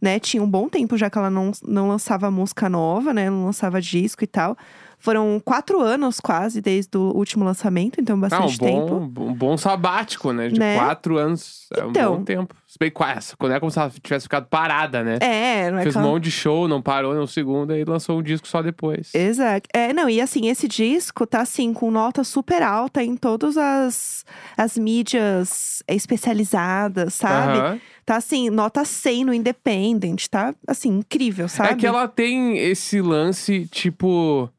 né? 0.00 0.18
Tinha 0.18 0.42
um 0.42 0.50
bom 0.50 0.68
tempo 0.68 0.96
já 0.96 1.08
que 1.08 1.18
ela 1.18 1.30
não, 1.30 1.52
não 1.62 1.88
lançava 1.88 2.30
música 2.30 2.68
nova, 2.68 3.12
né? 3.14 3.30
Não 3.30 3.44
lançava 3.46 3.80
disco 3.80 4.24
e 4.24 4.26
tal. 4.26 4.56
Foram 5.04 5.38
quatro 5.44 5.82
anos 5.82 6.18
quase 6.18 6.62
desde 6.62 6.96
o 6.96 7.12
último 7.14 7.44
lançamento, 7.44 8.00
então 8.00 8.14
Ah, 8.14 8.16
um 8.16 8.20
bastante 8.20 8.58
tempo. 8.58 9.00
bom, 9.00 9.26
um 9.26 9.34
bom 9.34 9.54
sabático, 9.58 10.32
né? 10.32 10.48
De 10.48 10.58
Né? 10.58 10.74
quatro 10.78 11.18
anos. 11.18 11.66
É 11.76 11.84
um 11.84 11.90
Então. 11.90 12.16
bom 12.16 12.24
tempo. 12.24 12.54
Se 12.66 12.78
bem 12.78 12.90
quase, 12.90 13.36
quando 13.36 13.52
é 13.52 13.60
como 13.60 13.70
se 13.70 13.78
ela 13.78 13.92
tivesse 14.02 14.22
ficado 14.22 14.46
parada, 14.46 15.04
né? 15.04 15.18
É, 15.20 15.70
não 15.70 15.78
é 15.78 15.82
Fez 15.82 15.94
um 15.94 16.00
monte 16.00 16.24
de 16.24 16.30
show, 16.30 16.66
não 16.66 16.80
parou 16.80 17.14
no 17.14 17.26
segundo 17.26 17.76
e 17.76 17.84
lançou 17.84 18.18
um 18.18 18.22
disco 18.22 18.48
só 18.48 18.62
depois. 18.62 19.14
Exato. 19.14 19.68
É, 19.74 19.92
não, 19.92 20.08
e 20.08 20.22
assim, 20.22 20.48
esse 20.48 20.66
disco 20.66 21.26
tá 21.26 21.42
assim, 21.42 21.74
com 21.74 21.90
nota 21.90 22.24
super 22.24 22.62
alta 22.62 23.04
em 23.04 23.14
todas 23.14 23.58
as, 23.58 24.24
as 24.56 24.78
mídias 24.78 25.82
especializadas, 25.86 27.12
sabe? 27.14 27.58
Aham. 27.58 27.80
Tá 28.06 28.16
assim, 28.16 28.50
nota 28.50 28.84
100 28.84 29.24
no 29.24 29.32
Independent, 29.34 30.26
tá? 30.28 30.54
Assim, 30.66 30.90
incrível, 30.98 31.48
sabe? 31.48 31.70
É 31.70 31.74
que 31.74 31.86
ela 31.86 32.06
tem 32.08 32.58
esse 32.58 33.00
lance, 33.00 33.66
tipo. 33.70 34.50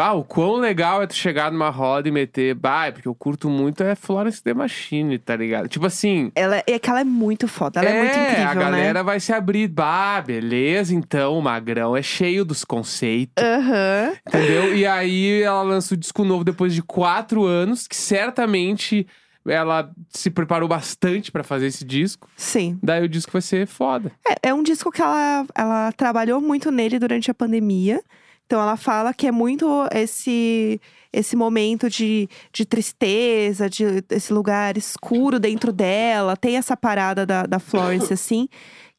Ah, 0.00 0.14
o 0.14 0.24
quão 0.24 0.56
legal 0.56 1.02
é 1.02 1.06
tu 1.06 1.14
chegar 1.14 1.50
numa 1.50 1.70
roda 1.70 2.08
e 2.08 2.12
meter. 2.12 2.54
Bah, 2.54 2.86
é 2.86 2.92
porque 2.92 3.08
eu 3.08 3.14
curto 3.14 3.50
muito 3.50 3.82
é 3.82 3.94
Florence 3.94 4.42
The 4.42 4.54
Machine, 4.54 5.18
tá 5.18 5.36
ligado? 5.36 5.68
Tipo 5.68 5.86
assim. 5.86 6.30
Ela, 6.34 6.62
é 6.66 6.78
que 6.78 6.88
ela 6.88 7.00
é 7.00 7.04
muito 7.04 7.48
foda, 7.48 7.80
ela 7.80 7.90
é, 7.90 8.02
muito 8.02 8.18
incrível, 8.18 8.48
a 8.48 8.54
galera 8.54 9.00
né? 9.00 9.02
vai 9.02 9.20
se 9.20 9.32
abrir. 9.32 9.68
Bah, 9.68 10.20
beleza, 10.20 10.94
então, 10.94 11.38
o 11.38 11.42
Magrão 11.42 11.96
é 11.96 12.02
cheio 12.02 12.44
dos 12.44 12.64
conceitos. 12.64 13.42
Aham. 13.42 14.12
Entendeu? 14.26 14.76
E 14.76 14.86
aí 14.86 15.42
ela 15.42 15.62
lança 15.62 15.94
o 15.94 15.96
disco 15.96 16.24
novo 16.24 16.44
depois 16.44 16.74
de 16.74 16.82
quatro 16.82 17.44
anos, 17.44 17.86
que 17.86 17.96
certamente 17.96 19.06
ela 19.46 19.90
se 20.10 20.30
preparou 20.30 20.68
bastante 20.68 21.32
pra 21.32 21.42
fazer 21.42 21.66
esse 21.66 21.84
disco. 21.84 22.28
Sim. 22.36 22.78
Daí 22.82 23.04
o 23.04 23.08
disco 23.08 23.32
vai 23.32 23.42
ser 23.42 23.66
foda. 23.66 24.12
É, 24.26 24.48
é 24.50 24.54
um 24.54 24.62
disco 24.62 24.90
que 24.90 25.00
ela, 25.00 25.46
ela 25.54 25.92
trabalhou 25.92 26.40
muito 26.40 26.70
nele 26.70 26.98
durante 26.98 27.30
a 27.30 27.34
pandemia. 27.34 28.00
Então 28.48 28.62
ela 28.62 28.78
fala 28.78 29.12
que 29.12 29.26
é 29.26 29.30
muito 29.30 29.66
esse 29.92 30.80
esse 31.12 31.36
momento 31.36 31.88
de, 31.88 32.28
de 32.52 32.64
tristeza, 32.66 33.68
de 33.68 33.84
esse 34.10 34.32
lugar 34.32 34.76
escuro 34.76 35.38
dentro 35.38 35.70
dela. 35.72 36.36
Tem 36.36 36.56
essa 36.56 36.76
parada 36.76 37.24
da, 37.26 37.44
da 37.44 37.58
Florence, 37.58 38.12
assim, 38.12 38.46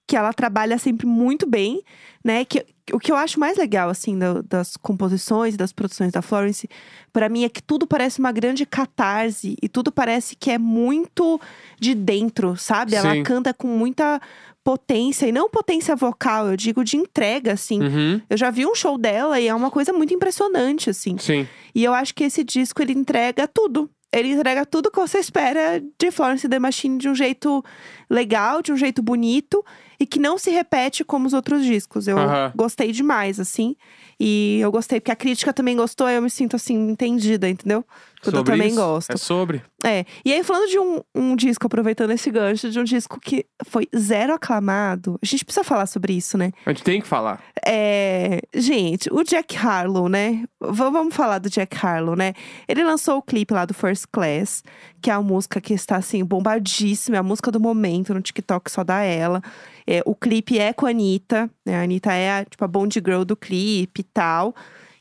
que 0.07 0.15
ela 0.15 0.33
trabalha 0.33 0.77
sempre 0.79 1.05
muito 1.05 1.47
bem, 1.47 1.81
né? 2.25 2.45
Que, 2.45 2.65
o 2.91 2.99
que 2.99 3.11
eu 3.11 3.15
acho 3.15 3.39
mais 3.39 3.57
legal, 3.57 3.89
assim, 3.89 4.17
da- 4.17 4.41
das 4.41 4.75
composições, 4.77 5.55
das 5.55 5.71
produções 5.71 6.11
da 6.11 6.21
Florence, 6.23 6.67
pra 7.13 7.29
mim 7.29 7.43
é 7.43 7.49
que 7.49 7.61
tudo 7.61 7.85
parece 7.85 8.19
uma 8.19 8.31
grande 8.31 8.65
catarse 8.65 9.55
e 9.61 9.69
tudo 9.69 9.91
parece 9.91 10.35
que 10.35 10.49
é 10.49 10.57
muito 10.57 11.39
de 11.79 11.93
dentro, 11.93 12.57
sabe? 12.57 12.95
Ela 12.95 13.13
Sim. 13.13 13.23
canta 13.23 13.53
com 13.53 13.67
muita 13.67 14.19
potência, 14.63 15.25
e 15.27 15.31
não 15.31 15.49
potência 15.49 15.95
vocal, 15.95 16.47
eu 16.49 16.57
digo 16.57 16.83
de 16.83 16.97
entrega, 16.97 17.53
assim. 17.53 17.81
Uhum, 17.81 18.21
Eu 18.29 18.37
já 18.37 18.51
vi 18.51 18.65
um 18.65 18.75
show 18.75 18.97
dela 18.97 19.39
e 19.39 19.47
é 19.47 19.55
uma 19.55 19.71
coisa 19.71 19.91
muito 19.93 20.13
impressionante, 20.13 20.89
assim. 20.89 21.17
sim. 21.17 21.47
E 21.73 21.83
eu 21.83 21.93
acho 21.93 22.13
que 22.13 22.23
esse 22.23 22.43
disco 22.43 22.81
ele 22.81 22.93
entrega 22.93 23.47
tudo. 23.47 23.89
Ele 24.11 24.29
entrega 24.31 24.65
tudo 24.65 24.89
que 24.89 24.99
você 24.99 25.19
espera 25.19 25.83
de 25.99 26.09
Florence 26.09 26.45
and 26.47 26.49
the 26.49 26.57
Machine 26.57 26.97
de 26.97 27.07
um 27.07 27.13
jeito 27.13 27.63
legal, 28.09 28.59
de 28.61 28.71
um 28.71 28.77
jeito 28.77 29.03
bonito 29.03 29.63
e 29.99 30.05
que 30.07 30.17
não 30.19 30.35
se 30.37 30.49
repete 30.49 31.03
como 31.03 31.27
os 31.27 31.33
outros 31.33 31.63
discos. 31.63 32.07
Eu 32.07 32.17
gostei 32.55 32.91
demais, 32.91 33.39
assim. 33.39 33.75
E 34.19 34.57
eu 34.61 34.71
gostei, 34.71 34.99
porque 34.99 35.11
a 35.11 35.15
crítica 35.15 35.53
também 35.53 35.77
gostou, 35.77 36.09
eu 36.09 36.21
me 36.23 36.29
sinto 36.29 36.55
assim, 36.55 36.89
entendida, 36.89 37.47
entendeu? 37.47 37.85
Eu 38.25 38.31
Sobre 38.31 38.51
também 38.53 38.67
isso? 38.67 38.75
gosto. 38.75 39.11
É 39.11 39.17
sobre. 39.17 39.61
É. 39.83 40.03
E 40.25 40.33
aí, 40.33 40.43
falando 40.43 40.69
de 40.69 40.77
um, 40.77 40.99
um 41.15 41.35
disco, 41.37 41.65
aproveitando 41.67 42.11
esse 42.11 42.29
gancho, 42.29 42.69
de 42.69 42.77
um 42.77 42.83
disco 42.83 43.17
que 43.17 43.45
foi 43.65 43.87
zero 43.97 44.33
aclamado, 44.33 45.17
a 45.23 45.25
gente 45.25 45.45
precisa 45.45 45.63
falar 45.63 45.85
sobre 45.85 46.11
isso, 46.13 46.37
né? 46.37 46.51
A 46.65 46.71
gente 46.71 46.83
tem 46.83 46.99
que 46.99 47.07
falar. 47.07 47.41
É, 47.65 48.41
gente, 48.53 49.07
o 49.13 49.23
Jack 49.23 49.55
Harlow, 49.55 50.09
né? 50.09 50.43
V- 50.61 50.89
vamos 50.91 51.15
falar 51.15 51.39
do 51.39 51.49
Jack 51.49 51.77
Harlow, 51.85 52.15
né? 52.15 52.33
Ele 52.67 52.83
lançou 52.83 53.17
o 53.17 53.21
clipe 53.21 53.53
lá 53.53 53.63
do 53.63 53.73
First 53.73 54.05
Class, 54.11 54.63
que 55.01 55.09
é 55.09 55.13
a 55.13 55.21
música 55.21 55.61
que 55.61 55.73
está 55.73 55.95
assim 55.95 56.23
bombadíssima, 56.25 57.15
é 57.15 57.19
a 57.19 57.23
música 57.23 57.49
do 57.51 57.59
momento 57.59 58.13
no 58.13 58.21
TikTok 58.21 58.69
só 58.69 58.83
dá 58.83 59.01
ela. 59.01 59.41
É, 59.87 60.01
o 60.05 60.13
clipe 60.13 60.59
é 60.59 60.73
com 60.73 60.85
a 60.85 60.89
Anitta, 60.89 61.49
né? 61.65 61.77
A 61.79 61.83
Anitta 61.83 62.11
é 62.13 62.39
a, 62.39 62.43
tipo 62.45 62.65
a 62.65 62.67
Bond 62.67 62.93
Girl 63.05 63.23
do 63.23 63.37
clipe 63.37 64.01
e 64.01 64.03
tal. 64.03 64.53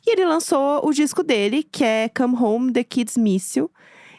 E 0.09 0.12
ele 0.12 0.25
lançou 0.25 0.81
o 0.88 0.91
disco 0.91 1.23
dele, 1.23 1.62
que 1.62 1.85
é 1.85 2.09
Come 2.09 2.35
Home 2.35 2.73
The 2.73 2.83
Kids 2.83 3.19
Miss 3.19 3.57
You. 3.57 3.71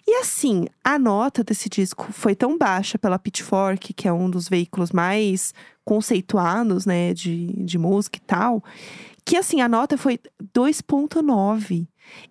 E 0.07 0.17
assim, 0.17 0.67
a 0.83 0.99
nota 0.99 1.43
desse 1.43 1.67
disco 1.67 2.09
foi 2.11 2.35
tão 2.35 2.55
baixa 2.59 2.99
pela 2.99 3.17
Pitchfork, 3.17 3.95
que 3.95 4.07
é 4.07 4.13
um 4.13 4.29
dos 4.29 4.47
veículos 4.47 4.91
mais 4.91 5.51
conceituados, 5.83 6.85
né, 6.85 7.11
de, 7.15 7.47
de 7.65 7.79
música 7.79 8.19
e 8.19 8.21
tal, 8.21 8.63
que 9.25 9.35
assim, 9.35 9.61
a 9.61 9.67
nota 9.67 9.97
foi 9.97 10.19
2.9. 10.55 11.87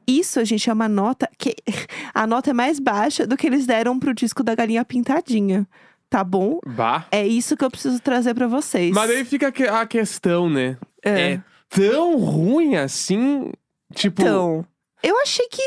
Isso, 0.06 0.38
a 0.38 0.44
gente, 0.44 0.70
é 0.70 0.72
uma 0.72 0.88
nota 0.88 1.28
que 1.36 1.56
a 2.14 2.28
nota 2.28 2.50
é 2.50 2.52
mais 2.52 2.78
baixa 2.78 3.26
do 3.26 3.36
que 3.36 3.48
eles 3.48 3.66
deram 3.66 3.98
pro 3.98 4.14
disco 4.14 4.44
da 4.44 4.54
Galinha 4.54 4.84
Pintadinha. 4.84 5.66
tá 6.08 6.22
bom? 6.22 6.60
Bah. 6.64 7.06
É 7.10 7.26
isso 7.26 7.56
que 7.56 7.64
eu 7.64 7.70
preciso 7.72 7.98
trazer 7.98 8.34
pra 8.34 8.46
vocês. 8.46 8.92
Mas 8.94 9.10
aí 9.10 9.24
fica 9.24 9.48
a 9.48 9.84
questão, 9.84 10.48
né? 10.48 10.76
É. 11.04 11.32
É 11.32 11.47
tão 11.68 12.16
ruim 12.18 12.76
assim? 12.76 13.50
Tipo. 13.94 14.22
Então, 14.22 14.64
eu 15.02 15.18
achei 15.20 15.46
que 15.48 15.62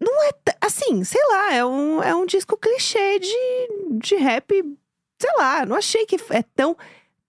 não 0.00 0.22
é 0.24 0.30
assim, 0.60 1.02
sei 1.04 1.20
lá, 1.30 1.54
é 1.54 1.64
um, 1.64 2.02
é 2.02 2.14
um 2.14 2.26
disco 2.26 2.56
clichê 2.56 3.18
de, 3.18 3.98
de 3.98 4.16
rap, 4.16 4.50
sei 5.20 5.30
lá, 5.38 5.64
não 5.64 5.76
achei 5.76 6.04
que 6.06 6.16
é 6.30 6.42
tão 6.54 6.76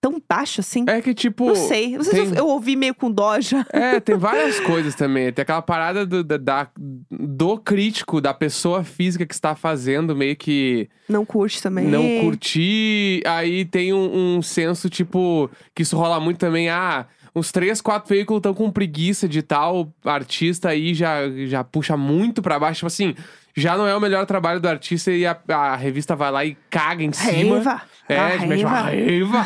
tão 0.01 0.21
baixo 0.29 0.61
assim. 0.61 0.85
É 0.87 1.01
que, 1.01 1.15
tipo. 1.15 1.47
não 1.47 1.55
sei, 1.55 1.97
não 1.97 2.03
sei 2.03 2.13
se 2.13 2.29
tem- 2.31 2.37
eu, 2.37 2.45
eu 2.45 2.47
ouvi 2.47 2.75
meio 2.75 2.93
com 2.93 3.09
dó 3.11 3.39
já. 3.39 3.65
É, 3.73 3.99
tem 3.99 4.15
várias 4.17 4.59
coisas 4.59 4.93
também. 4.93 5.33
Tem 5.33 5.41
aquela 5.41 5.63
parada 5.63 6.05
do, 6.05 6.23
da- 6.23 6.37
da- 6.37 6.69
do 7.09 7.57
crítico, 7.57 8.21
da 8.21 8.31
pessoa 8.33 8.83
física 8.83 9.25
que 9.25 9.33
está 9.33 9.55
fazendo, 9.55 10.15
meio 10.15 10.35
que 10.35 10.87
Não 11.09 11.25
curte 11.25 11.59
também. 11.61 11.87
não 11.87 12.21
curtir. 12.21 13.23
Aí 13.25 13.65
tem 13.65 13.93
um, 13.93 14.35
um 14.37 14.41
senso, 14.43 14.89
tipo, 14.91 15.49
que 15.73 15.81
isso 15.81 15.97
rola 15.97 16.19
muito 16.19 16.37
também. 16.37 16.69
Ah, 16.69 17.07
uns 17.35 17.51
três, 17.51 17.81
quatro 17.81 18.09
veículos 18.09 18.39
estão 18.39 18.53
com 18.53 18.71
preguiça 18.71 19.27
de 19.27 19.41
tal 19.41 19.93
artista 20.05 20.69
aí, 20.69 20.93
já, 20.93 21.29
já 21.45 21.63
puxa 21.63 21.97
muito 21.97 22.41
pra 22.41 22.57
baixo. 22.57 22.77
Tipo 22.79 22.87
assim, 22.87 23.15
já 23.55 23.77
não 23.77 23.85
é 23.85 23.95
o 23.95 23.99
melhor 23.99 24.25
trabalho 24.25 24.59
do 24.59 24.67
artista 24.69 25.11
e 25.11 25.25
a, 25.25 25.37
a 25.49 25.75
revista 25.75 26.15
vai 26.15 26.31
lá 26.31 26.45
e 26.45 26.55
caga 26.69 27.03
em 27.03 27.11
cima. 27.11 27.55
Raiva. 27.61 27.81
É, 28.07 28.17
A 28.19 28.37
de 28.37 28.45
raiva. 28.63 28.69
raiva. 28.69 29.45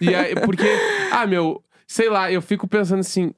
e 0.00 0.14
aí, 0.14 0.34
porque, 0.36 0.68
ah, 1.10 1.26
meu, 1.26 1.62
sei 1.86 2.08
lá, 2.08 2.30
eu 2.30 2.42
fico 2.42 2.68
pensando 2.68 3.00
assim, 3.00 3.32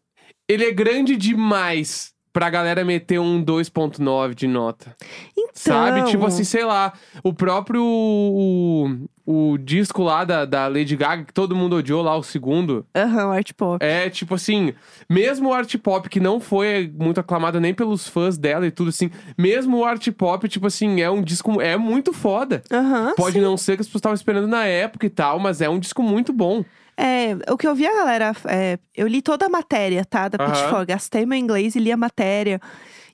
ele 0.48 0.64
é 0.64 0.72
grande 0.72 1.16
demais 1.16 2.12
pra 2.38 2.50
galera 2.50 2.84
meter 2.84 3.18
um 3.18 3.44
2.9 3.44 4.32
de 4.32 4.46
nota. 4.46 4.94
Então, 5.36 5.50
Sabe? 5.52 6.04
Tipo 6.04 6.24
assim, 6.26 6.44
sei 6.44 6.64
lá, 6.64 6.92
o 7.24 7.34
próprio 7.34 7.82
o, 7.82 9.08
o 9.26 9.58
disco 9.58 10.04
lá 10.04 10.22
da, 10.22 10.44
da 10.44 10.68
Lady 10.68 10.94
Gaga, 10.94 11.24
que 11.24 11.34
todo 11.34 11.56
mundo 11.56 11.74
odiou 11.74 12.00
lá, 12.00 12.16
o 12.16 12.22
segundo. 12.22 12.86
Aham, 12.94 13.32
art 13.32 13.52
pop. 13.54 13.84
É, 13.84 14.08
tipo 14.08 14.36
assim, 14.36 14.72
mesmo 15.10 15.48
o 15.48 15.52
art 15.52 15.76
pop, 15.78 16.08
que 16.08 16.20
não 16.20 16.38
foi 16.38 16.88
muito 16.96 17.18
aclamado 17.18 17.58
nem 17.58 17.74
pelos 17.74 18.06
fãs 18.06 18.38
dela 18.38 18.68
e 18.68 18.70
tudo 18.70 18.90
assim, 18.90 19.10
mesmo 19.36 19.78
o 19.78 19.84
art 19.84 20.08
pop, 20.12 20.48
tipo 20.48 20.68
assim, 20.68 21.00
é 21.00 21.10
um 21.10 21.20
disco, 21.20 21.60
é 21.60 21.76
muito 21.76 22.12
foda. 22.12 22.62
Aham. 22.70 23.14
Pode 23.16 23.40
não 23.40 23.56
ser 23.56 23.74
que 23.74 23.80
as 23.80 23.88
pessoas 23.88 23.98
estavam 23.98 24.14
esperando 24.14 24.46
na 24.46 24.64
época 24.64 25.06
e 25.06 25.10
tal, 25.10 25.40
mas 25.40 25.60
é 25.60 25.68
um 25.68 25.80
disco 25.80 26.04
muito 26.04 26.32
bom. 26.32 26.64
É, 27.00 27.36
o 27.52 27.56
que 27.56 27.66
eu 27.68 27.76
vi 27.76 27.86
a 27.86 27.94
galera. 27.94 28.34
é, 28.46 28.76
eu 28.92 29.06
li 29.06 29.22
toda 29.22 29.46
a 29.46 29.48
matéria, 29.48 30.04
tá? 30.04 30.26
Da 30.26 30.42
Aham. 30.42 30.52
Pitchfork. 30.52 30.86
Gastei 30.86 31.24
meu 31.24 31.38
inglês 31.38 31.76
e 31.76 31.78
li 31.78 31.92
a 31.92 31.96
matéria. 31.96 32.60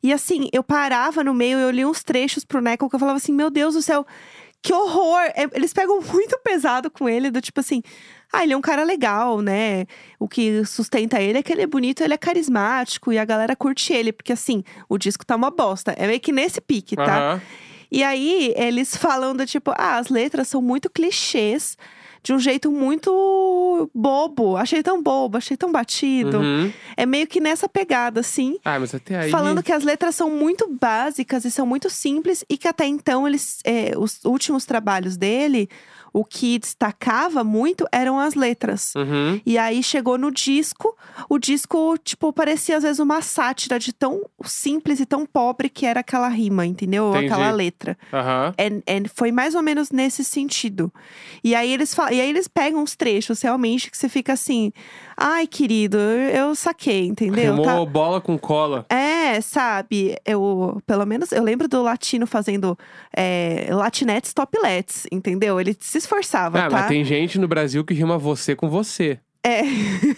E 0.03 0.11
assim, 0.11 0.49
eu 0.53 0.65
parava 0.65 1.23
no 1.23 1.35
meio, 1.35 1.59
eu 1.59 1.71
li 1.71 1.85
uns 1.85 2.03
trechos 2.03 2.45
pro 2.45 2.63
Neco 2.63 2.89
que 2.89 2.95
eu 2.97 3.01
falava 3.01 3.19
assim: 3.19 3.33
Meu 3.33 3.51
Deus 3.51 3.75
do 3.75 3.83
céu, 3.83 4.07
que 4.63 4.73
horror! 4.73 5.21
É, 5.35 5.47
eles 5.53 5.75
pegam 5.75 6.01
muito 6.13 6.39
pesado 6.43 6.91
com 6.91 7.07
ele, 7.07 7.31
do 7.31 7.43
tipo 7.43 7.61
assim. 7.61 7.83
Ah, 8.33 8.43
ele 8.43 8.55
é 8.55 8.57
um 8.57 8.63
cara 8.63 8.83
legal, 8.83 9.41
né? 9.43 9.85
O 10.19 10.27
que 10.27 10.65
sustenta 10.65 11.21
ele 11.21 11.39
é 11.39 11.43
que 11.43 11.53
ele 11.53 11.63
é 11.63 11.67
bonito, 11.67 12.03
ele 12.03 12.15
é 12.15 12.17
carismático 12.19 13.13
e 13.13 13.19
a 13.19 13.25
galera 13.25 13.55
curte 13.55 13.93
ele, 13.93 14.13
porque 14.13 14.33
assim, 14.33 14.65
o 14.89 14.99
disco 14.99 15.25
tá 15.25 15.37
uma 15.37 15.51
bosta. 15.51 15.93
É 15.93 16.07
meio 16.07 16.19
que 16.19 16.33
nesse 16.33 16.61
pique, 16.61 16.97
tá? 16.97 17.35
Aham. 17.35 17.43
E 17.93 18.03
aí, 18.03 18.53
eles 18.57 18.97
falando, 18.97 19.47
tipo, 19.47 19.71
ah, 19.77 19.99
as 19.99 20.09
letras 20.09 20.49
são 20.49 20.61
muito 20.61 20.91
clichês, 20.91 21.77
de 22.25 22.33
um 22.33 22.39
jeito 22.39 22.73
muito 22.73 23.91
bobo. 23.95 24.57
Achei 24.57 24.83
tão 24.83 25.03
bobo, 25.03 25.37
achei 25.37 25.59
tão 25.59 25.71
batido. 25.71 26.39
Uhum. 26.39 26.73
É 26.97 27.05
meio 27.05 27.27
que 27.27 27.39
nessa 27.39 27.69
pegada, 27.69 28.21
assim. 28.21 28.59
Ah, 28.65 28.81
mas 28.81 28.95
até 28.95 29.19
aí. 29.19 29.31
Falando 29.31 29.63
que 29.63 29.71
as 29.71 29.85
letras 29.85 30.17
são 30.17 30.31
muito 30.31 30.67
básicas 30.81 31.45
e 31.45 31.51
são 31.51 31.67
muito 31.67 31.91
simples, 31.91 32.43
e 32.49 32.57
que 32.57 32.67
até 32.67 32.87
então 32.87 33.29
eles. 33.29 33.59
é, 33.63 33.93
os 33.97 34.25
últimos 34.25 34.65
trabalhos 34.65 35.19
dele, 35.19 35.69
o 36.15 36.25
que 36.25 36.61
destacava 36.61 37.43
muito 37.43 37.85
eram 37.91 38.21
as 38.21 38.35
letras. 38.37 38.95
Uhum. 38.95 39.41
E 39.45 39.59
aí 39.59 39.83
chegou 39.83 40.17
no 40.17 40.31
disco, 40.31 40.97
o 41.29 41.41
disco, 41.41 41.99
tipo, 41.99 42.33
parecia 42.33 42.77
às 42.77 42.85
vezes 42.85 43.01
uma 43.01 43.21
sátira 43.21 43.81
de 43.81 43.93
tão 43.93 44.23
simples 44.45 45.01
e 45.01 45.05
tão 45.07 45.27
pobre 45.27 45.69
que 45.69 45.85
era 45.85 45.99
aquela 46.01 46.29
rima, 46.29 46.65
entendeu? 46.65 47.11
Entendi. 47.11 47.27
Aquela 47.27 47.51
letra. 47.51 47.99
Aham. 48.13 48.55
É, 48.57 48.67
é- 48.87 49.03
foi 49.13 49.33
mais 49.33 49.57
ou 49.57 49.63
menos 49.63 49.91
nesse 49.91 50.23
sentido. 50.23 50.93
E 51.43 51.53
aí 51.53 51.73
eles 51.73 51.93
falam, 51.93 52.13
e 52.13 52.21
aí 52.21 52.31
eles 52.31 52.47
pegam 52.47 52.81
uns 52.81 52.95
trechos 52.95 53.43
realmente 53.43 53.91
que 53.91 53.99
você 53.99 54.09
fica 54.09 54.35
assim, 54.35 54.73
ai, 55.17 55.49
querido, 55.49 55.99
eu, 55.99 56.47
eu 56.49 56.55
saquei, 56.55 57.07
entendeu? 57.09 57.57
Rimou 57.57 57.65
Tá- 57.65 57.85
bola 57.91 58.21
com 58.21 58.39
cola. 58.39 58.87
É, 58.89 59.41
sabe? 59.41 60.17
Eu, 60.25 60.81
pelo 60.87 61.05
menos, 61.05 61.33
eu 61.33 61.43
lembro 61.43 61.67
do 61.67 61.83
latino 61.83 62.25
fazendo 62.25 62.79
é, 63.17 63.67
latinetes 63.71 64.33
toplets, 64.33 65.09
entendeu? 65.11 65.61
Ele 65.61 65.77
se 65.81 66.04
esforçava, 66.05 66.59
Ah, 66.59 66.69
tá? 66.69 66.77
mas 66.79 66.87
tem 66.87 67.05
gente 67.05 67.39
no 67.39 67.49
Brasil 67.49 67.85
que 67.85 67.95
rima 67.95 68.17
você 68.19 68.55
com 68.55 68.69
você. 68.69 69.19
É. 69.47 69.61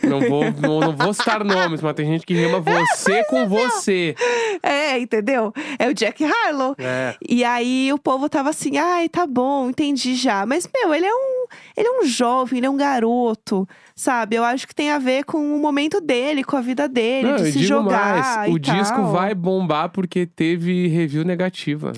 Não 0.06 0.20
vou, 0.20 0.44
não, 0.62 0.78
não 0.78 0.96
vou 0.96 1.12
citar 1.12 1.42
nomes, 1.44 1.82
mas 1.82 1.94
tem 1.94 2.06
gente 2.06 2.24
que 2.24 2.32
rima 2.32 2.60
você 2.60 3.24
com 3.24 3.48
você. 3.48 4.14
É, 4.62 4.96
entendeu? 5.00 5.52
É 5.80 5.88
o 5.88 5.94
Jack 5.94 6.22
Harlow. 6.24 6.76
É. 6.78 7.16
E 7.28 7.42
aí 7.42 7.92
o 7.92 7.98
povo 7.98 8.28
tava 8.28 8.50
assim, 8.50 8.76
ai, 8.78 9.08
tá 9.08 9.26
bom, 9.26 9.68
entendi 9.70 10.14
já. 10.14 10.46
Mas, 10.46 10.68
meu, 10.72 10.94
ele 10.94 11.06
é 11.06 11.12
um. 11.12 11.46
Ele 11.76 11.88
é 11.88 12.00
um 12.00 12.04
jovem, 12.06 12.58
ele 12.58 12.66
é 12.66 12.70
um 12.70 12.76
garoto, 12.76 13.68
sabe? 13.96 14.36
Eu 14.36 14.44
acho 14.44 14.66
que 14.66 14.74
tem 14.74 14.90
a 14.90 14.98
ver 14.98 15.24
com 15.24 15.38
o 15.38 15.58
momento 15.58 16.00
dele, 16.00 16.44
com 16.44 16.56
a 16.56 16.60
vida 16.60 16.88
dele, 16.88 17.28
Não, 17.28 17.36
de 17.36 17.50
se 17.52 17.64
jogar. 17.64 18.36
mais. 18.36 18.50
e 18.50 18.54
O 18.54 18.58
disco 18.60 18.96
tal. 18.96 19.10
vai 19.12 19.34
bombar 19.34 19.88
porque 19.90 20.24
teve 20.24 20.86
review 20.86 21.24
negativa. 21.24 21.92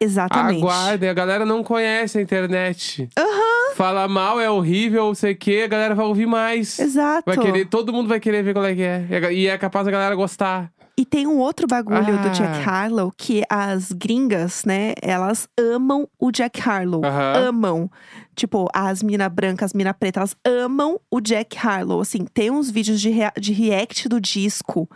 Exatamente. 0.00 0.60
Aguardem, 0.62 1.08
a 1.08 1.14
galera 1.14 1.44
não 1.44 1.62
conhece 1.64 2.18
a 2.18 2.22
internet. 2.22 3.08
Aham, 3.18 3.74
Fala 3.74 4.06
mal, 4.08 4.40
é 4.40 4.50
horrível, 4.50 5.06
não 5.06 5.14
sei 5.14 5.32
o 5.32 5.36
quê, 5.36 5.62
a 5.64 5.68
galera 5.68 5.94
vai 5.94 6.06
ouvir 6.06 6.26
mais. 6.26 6.78
exato. 6.78 7.22
Vai 7.26 7.36
querer, 7.36 7.66
todo 7.66 7.92
mundo 7.92 8.08
vai 8.08 8.18
querer 8.20 8.42
ver 8.42 8.52
qual 8.52 8.64
é 8.64 8.74
que 8.74 8.82
é. 8.82 9.06
E 9.32 9.46
é- 9.46 9.58
capaz 9.58 9.84
da 9.86 9.92
galera 9.92 10.14
gostar. 10.14 10.70
E 10.96 11.04
tem 11.04 11.28
um 11.28 11.38
outro 11.38 11.64
bagulho 11.68 12.04
do 12.04 12.26
Ah. 12.28 12.32
Jack 12.32 12.68
Harlow 12.68 13.12
que 13.16 13.44
as 13.48 13.92
gringas, 13.92 14.64
né, 14.64 14.94
elas 15.00 15.48
amam 15.56 16.08
o 16.18 16.32
Jack 16.32 16.60
Harlow. 16.60 17.04
Aham. 17.04 17.48
Amam. 17.48 17.90
Tipo, 18.34 18.68
as 18.74 19.00
mina 19.00 19.28
brancas, 19.28 19.66
as 19.66 19.74
mina 19.74 19.94
preta, 19.94 20.18
elas 20.20 20.34
amam 20.44 20.98
o 21.08 21.20
Jack 21.20 21.56
Harlow. 21.56 22.00
Assim, 22.00 22.24
tem 22.34 22.50
uns 22.50 22.68
vídeos 22.68 23.00
de, 23.00 23.12
de 23.40 23.52
react 23.52 24.08
do 24.08 24.20
disco 24.20 24.88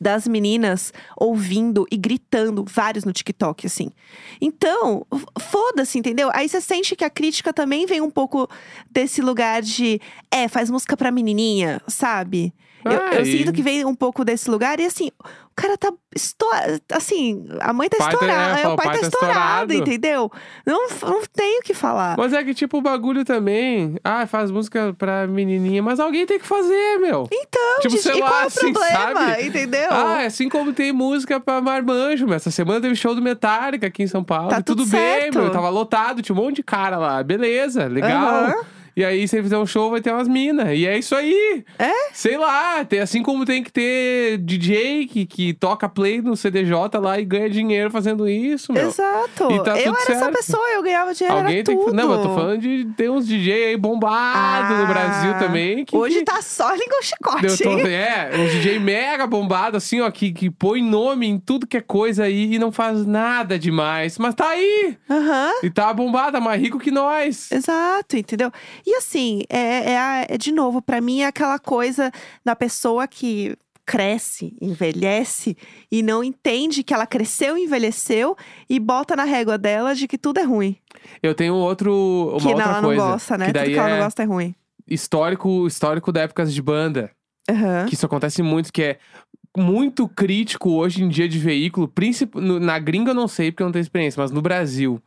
das 0.00 0.26
meninas 0.26 0.92
ouvindo 1.16 1.86
e 1.90 1.96
gritando, 1.96 2.64
vários 2.68 3.04
no 3.04 3.12
TikTok, 3.12 3.66
assim. 3.66 3.90
Então, 4.40 5.06
foda-se, 5.38 5.98
entendeu? 5.98 6.30
Aí 6.32 6.48
você 6.48 6.60
sente 6.60 6.94
que 6.94 7.04
a 7.04 7.10
crítica 7.10 7.52
também 7.52 7.86
vem 7.86 8.00
um 8.00 8.10
pouco 8.10 8.48
desse 8.90 9.20
lugar 9.20 9.62
de, 9.62 10.00
é, 10.30 10.48
faz 10.48 10.70
música 10.70 10.96
pra 10.96 11.10
menininha, 11.10 11.80
sabe? 11.86 12.52
Eu, 12.84 12.92
Ah, 12.92 13.14
eu 13.14 13.24
sinto 13.24 13.52
que 13.52 13.62
vem 13.62 13.84
um 13.84 13.94
pouco 13.94 14.24
desse 14.24 14.48
lugar 14.50 14.78
e 14.78 14.84
assim, 14.86 15.10
o 15.18 15.54
cara 15.56 15.76
tá 15.76 15.92
estourado. 16.14 16.80
Assim, 16.92 17.44
a 17.60 17.72
mãe 17.72 17.88
tá 17.88 17.96
Pai 17.98 18.06
tá- 18.06 18.12
estourada, 18.14 18.58
é, 18.58 18.62
é, 18.62 18.68
o 18.68 18.76
pai, 18.76 18.86
tá, 18.98 19.06
estourado, 19.06 19.72
entendeu? 19.74 20.30
Não, 20.64 20.86
não 21.02 21.22
tem 21.32 21.58
o 21.58 21.62
que 21.62 21.74
falar. 21.74 22.16
Mas 22.16 22.32
é 22.32 22.42
que, 22.44 22.54
tipo, 22.54 22.78
o 22.78 22.80
bagulho 22.80 23.24
também. 23.24 23.96
Ah, 24.04 24.26
faz 24.26 24.50
música 24.50 24.94
pra 24.96 25.26
menininha, 25.26 25.82
mas 25.82 25.98
alguém 25.98 26.24
tem 26.24 26.38
que 26.38 26.46
fazer, 26.46 26.98
meu. 27.00 27.28
Então, 27.32 27.80
tipo, 27.80 27.90
gente, 27.96 28.02
sei 28.02 28.20
lá, 28.20 28.42
é 28.42 28.44
o 28.44 28.46
assim, 28.46 28.72
problema? 28.72 29.26
sabe? 29.26 29.46
Entendeu? 29.46 29.88
Ah, 29.90 30.20
assim 30.24 30.48
como 30.48 30.72
tem 30.72 30.92
música 30.92 31.40
pra 31.40 31.60
marmanjo, 31.60 32.26
meu. 32.26 32.36
Essa 32.36 32.50
semana 32.50 32.80
teve 32.80 32.94
show 32.94 33.14
do 33.14 33.20
Metallica 33.20 33.88
aqui 33.88 34.04
em 34.04 34.06
São 34.08 34.22
Paulo. 34.22 34.48
Tá 34.50 34.62
tudo 34.62 34.84
tudo 34.84 34.90
bem, 34.92 35.00
certo. 35.22 35.38
meu. 35.40 35.50
Tava 35.50 35.68
lotado, 35.68 36.22
tinha 36.22 36.36
um 36.36 36.40
monte 36.40 36.56
de 36.56 36.62
cara 36.62 36.96
lá. 36.96 37.22
Beleza, 37.22 37.86
legal. 37.86 38.44
Aham. 38.44 38.54
E 38.98 39.04
aí, 39.04 39.28
se 39.28 39.36
ele 39.36 39.44
fizer 39.44 39.56
um 39.58 39.64
show, 39.64 39.92
vai 39.92 40.00
ter 40.00 40.10
umas 40.12 40.26
minas. 40.26 40.76
E 40.76 40.84
é 40.84 40.98
isso 40.98 41.14
aí. 41.14 41.64
É? 41.78 41.92
Sei 42.12 42.36
lá, 42.36 42.84
tem, 42.84 42.98
assim 42.98 43.22
como 43.22 43.44
tem 43.44 43.62
que 43.62 43.70
ter 43.70 44.38
DJ 44.38 45.06
que, 45.06 45.24
que 45.24 45.54
toca 45.54 45.88
play 45.88 46.20
no 46.20 46.36
CDJ 46.36 46.98
lá 47.00 47.16
e 47.20 47.24
ganha 47.24 47.48
dinheiro 47.48 47.92
fazendo 47.92 48.28
isso, 48.28 48.72
meu. 48.72 48.88
Exato. 48.88 49.52
E 49.52 49.62
tá 49.62 49.78
eu 49.78 49.92
era 49.94 50.02
essa 50.02 50.18
certo. 50.18 50.32
pessoa, 50.32 50.68
eu 50.70 50.82
ganhava 50.82 51.14
dinheiro, 51.14 51.38
Alguém 51.38 51.62
tem 51.62 51.78
que. 51.78 51.84
tudo. 51.84 51.94
Não, 51.94 52.12
eu 52.12 52.22
tô 52.22 52.34
falando 52.34 52.60
de 52.60 52.86
ter 52.96 53.08
uns 53.08 53.24
DJ 53.28 53.66
aí 53.66 53.76
bombados 53.76 54.76
no 54.76 54.82
Ah, 54.82 54.86
Brasil 54.86 55.38
também. 55.38 55.84
Que, 55.84 55.96
Hoje 55.96 56.18
que... 56.18 56.24
tá 56.24 56.42
só 56.42 56.68
língua 56.72 57.00
chicote, 57.00 57.62
tô- 57.62 57.78
é, 57.86 58.30
um 58.34 58.46
DJ 58.48 58.80
mega 58.80 59.28
bombado, 59.28 59.76
assim, 59.76 60.00
ó, 60.00 60.10
que, 60.10 60.32
que 60.32 60.50
põe 60.50 60.82
nome 60.82 61.24
em 61.28 61.38
tudo 61.38 61.68
que 61.68 61.76
é 61.76 61.80
coisa 61.80 62.24
aí 62.24 62.54
e 62.54 62.58
não 62.58 62.72
faz 62.72 63.06
nada 63.06 63.56
demais. 63.56 64.18
Mas 64.18 64.34
tá 64.34 64.48
aí! 64.48 64.96
Aham. 65.08 65.52
E 65.62 65.70
tá 65.70 65.92
bombado, 65.94 66.32
tá 66.32 66.40
mais 66.40 66.60
rico 66.60 66.80
que 66.80 66.90
nós. 66.90 67.52
Exato, 67.52 68.16
entendeu? 68.16 68.50
E 68.90 68.94
assim, 68.94 69.42
é, 69.50 69.90
é, 69.92 69.98
a- 69.98 70.26
é 70.30 70.38
de 70.38 70.50
novo, 70.50 70.80
pra 70.80 70.98
mim 70.98 71.20
é 71.20 71.26
aquela 71.26 71.58
coisa 71.58 72.10
da 72.42 72.56
pessoa 72.56 73.06
que 73.06 73.54
cresce, 73.84 74.56
envelhece 74.62 75.56
e 75.92 76.02
não 76.02 76.24
entende 76.24 76.82
que 76.82 76.94
ela 76.94 77.06
cresceu 77.06 77.58
e 77.58 77.64
envelheceu 77.64 78.34
e 78.68 78.80
bota 78.80 79.14
na 79.14 79.24
régua 79.24 79.58
dela 79.58 79.94
de 79.94 80.08
que 80.08 80.16
tudo 80.16 80.40
é 80.40 80.42
ruim. 80.42 80.76
Eu 81.22 81.34
tenho 81.34 81.54
outro, 81.54 82.30
uma 82.32 82.40
que 82.40 82.48
outra 82.48 82.64
ela 82.64 82.80
não 82.80 82.88
coisa. 82.88 83.02
gosta, 83.02 83.36
né? 83.38 83.46
Que 83.46 83.52
Tudo 83.52 83.62
daí 83.62 83.72
que 83.74 83.78
ela 83.78 83.90
é 83.90 83.92
não 83.98 84.04
gosta 84.04 84.22
é 84.22 84.26
ruim. 84.26 84.54
histórico, 84.86 85.66
histórico 85.66 86.10
da 86.10 86.22
épocas 86.22 86.52
de 86.54 86.62
banda. 86.62 87.10
Aham. 87.50 87.84
Que 87.86 87.94
isso 87.94 88.06
acontece 88.06 88.42
muito, 88.42 88.72
que 88.72 88.82
é 88.82 88.98
muito 89.56 90.08
crítico 90.08 90.70
hoje 90.70 91.02
em 91.04 91.08
dia 91.10 91.28
de 91.28 91.38
veículo. 91.38 91.88
Princip... 91.88 92.34
Na 92.36 92.78
gringa 92.78 93.10
eu 93.10 93.14
não 93.14 93.28
sei 93.28 93.50
porque 93.52 93.62
eu 93.62 93.66
não 93.66 93.72
tenho 93.72 93.82
experiência, 93.82 94.18
mas 94.20 94.30
no 94.30 94.40
Brasil. 94.42 94.98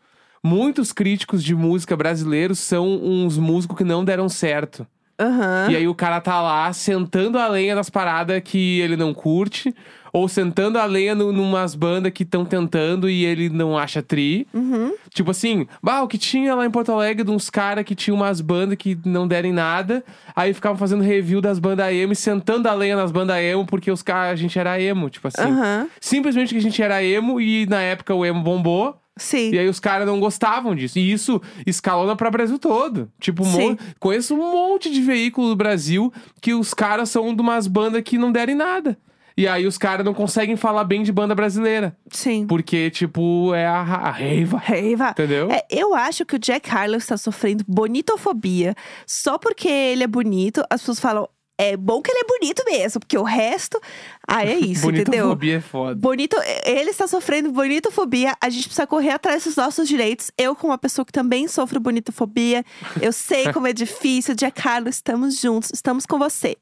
Muitos 0.44 0.92
críticos 0.92 1.44
de 1.44 1.56
música 1.56 1.96
brasileiros 1.96 2.60
são 2.60 2.88
uns 2.88 3.38
músicos 3.38 3.78
que 3.78 3.84
não 3.84 4.04
deram 4.04 4.28
certo. 4.30 4.86
Aham. 5.20 5.68
E 5.70 5.76
aí 5.76 5.88
o 5.88 5.94
cara 5.94 6.20
tá 6.20 6.42
lá 6.42 6.74
sentando 6.74 7.38
a 7.38 7.48
lenha 7.48 7.76
nas 7.76 7.90
paradas 7.90 8.42
que 8.44 8.80
ele 8.80 8.96
não 8.96 9.14
curte, 9.14 9.74
ou 10.12 10.28
sentando 10.28 10.78
a 10.78 10.86
lenha 10.86 11.16
no, 11.16 11.32
numas 11.32 11.76
bandas 11.76 12.12
que 12.12 12.24
estão 12.24 12.44
tentando 12.44 13.10
e 13.10 13.24
ele 13.24 13.50
não 13.50 13.78
acha 13.78 14.02
tri. 14.02 14.48
Uhum. 14.54 14.94
Tipo 15.14 15.32
assim, 15.32 15.68
bah, 15.82 16.02
o 16.02 16.08
que 16.08 16.18
tinha 16.18 16.54
lá 16.56 16.66
em 16.66 16.72
Porto 16.72 16.92
Alegre 16.92 17.24
de 17.24 17.32
uns 17.32 17.50
caras 17.50 17.86
que 17.86 17.96
tinham 17.96 18.18
umas 18.18 18.42
bandas 18.42 18.78
que 18.78 18.98
não 19.06 19.28
derem 19.28 19.54
nada, 19.54 20.04
aí 20.36 20.54
ficavam 20.54 20.78
fazendo 20.78 21.04
review 21.04 21.40
das 21.40 21.60
bandas 21.60 21.94
emo 21.94 22.14
e 22.14 22.16
sentando 22.16 22.68
a 22.68 22.74
lenha 22.74 22.96
nas 22.96 23.12
bandas 23.12 23.38
emo 23.38 23.66
porque 23.66 23.92
os 23.92 24.02
caras, 24.02 24.34
a 24.34 24.36
gente 24.36 24.58
era 24.58 24.82
emo, 24.82 25.10
tipo 25.10 25.28
assim. 25.28 25.42
Aham. 25.42 25.88
Simplesmente 26.00 26.54
que 26.54 26.60
a 26.60 26.62
gente 26.62 26.82
era 26.82 27.04
emo 27.04 27.40
e 27.40 27.66
na 27.68 27.82
época 27.82 28.14
o 28.14 28.26
emo 28.26 28.42
bombou. 28.42 29.01
Sim. 29.18 29.52
E 29.52 29.60
aí 29.60 29.68
os 29.68 29.80
caras 29.80 30.08
não 30.08 30.20
gostavam 30.20 30.76
disso. 30.76 30.98
E 30.98 31.12
isso 31.12 31.42
escalona 31.66 32.16
pra 32.16 32.32
Brasil 32.32 32.58
todo. 32.58 33.12
Tipo, 33.20 33.44
Sim. 33.46 33.78
conheço 34.00 34.34
um 34.36 34.52
monte 34.52 34.90
de 34.92 35.02
veículo 35.02 35.50
do 35.50 35.56
Brasil 35.56 36.12
que 36.42 36.54
os 36.54 36.74
caras 36.74 37.10
são 37.10 37.36
de 37.36 37.42
umas 37.42 37.68
bandas 37.68 38.02
que 38.04 38.18
não 38.18 38.32
derem 38.32 38.56
nada. 38.56 38.98
E 39.36 39.48
aí 39.48 39.66
os 39.66 39.78
caras 39.78 40.06
não 40.06 40.14
conseguem 40.14 40.56
falar 40.56 40.84
bem 40.84 41.04
de 41.04 41.12
banda 41.12 41.34
brasileira. 41.34 41.96
Sim. 42.10 42.46
Porque, 42.46 42.90
tipo, 42.90 43.54
é 43.54 43.66
a, 43.66 43.80
a 43.80 44.12
reiva. 44.12 44.58
Reiva. 44.58 45.10
Entendeu? 45.12 45.50
É, 45.50 45.66
eu 45.70 45.96
acho 45.96 46.26
que 46.26 46.36
o 46.36 46.40
Jack 46.40 46.70
Harlow 46.70 46.98
está 46.98 47.18
sofrendo 47.18 47.64
bonitofobia. 47.68 48.76
Só 49.08 49.38
porque 49.38 49.68
ele 49.68 50.04
é 50.04 50.08
bonito, 50.08 50.64
as 50.70 50.82
pessoas 50.82 51.00
falam. 51.00 51.28
É 51.64 51.78
bom 51.78 52.02
que 52.02 52.10
ele 52.12 52.22
é 52.22 52.28
bonito 52.28 52.64
mesmo, 52.66 53.00
porque 53.00 53.18
o 53.18 53.24
resto. 53.24 53.80
Ah, 54.28 54.44
é 54.46 54.56
isso, 54.58 54.90
entendeu? 54.90 55.26
Bonitofobia 55.28 55.58
é 55.58 55.62
foda. 55.62 55.96
Bonito, 55.96 56.36
ele 56.66 56.90
está 56.90 57.08
sofrendo 57.08 57.52
bonitofobia. 57.52 58.36
A 58.42 58.50
gente 58.50 58.64
precisa 58.64 58.88
correr 58.88 59.12
atrás 59.12 59.44
dos 59.44 59.56
nossos 59.56 59.88
direitos. 59.88 60.32
Eu, 60.38 60.56
como 60.56 60.72
uma 60.72 60.78
pessoa 60.78 61.06
que 61.06 61.12
também 61.12 61.48
sofro 61.48 61.80
bonitofobia, 61.80 62.66
eu 63.02 63.12
sei 63.14 63.52
como 63.54 63.68
é 63.68 63.74
difícil. 63.74 64.34
Jack 64.36 64.68
Harlow, 64.68 64.90
estamos 64.90 65.40
juntos, 65.40 65.72
estamos 65.74 66.06
com 66.06 66.18
você. 66.18 66.58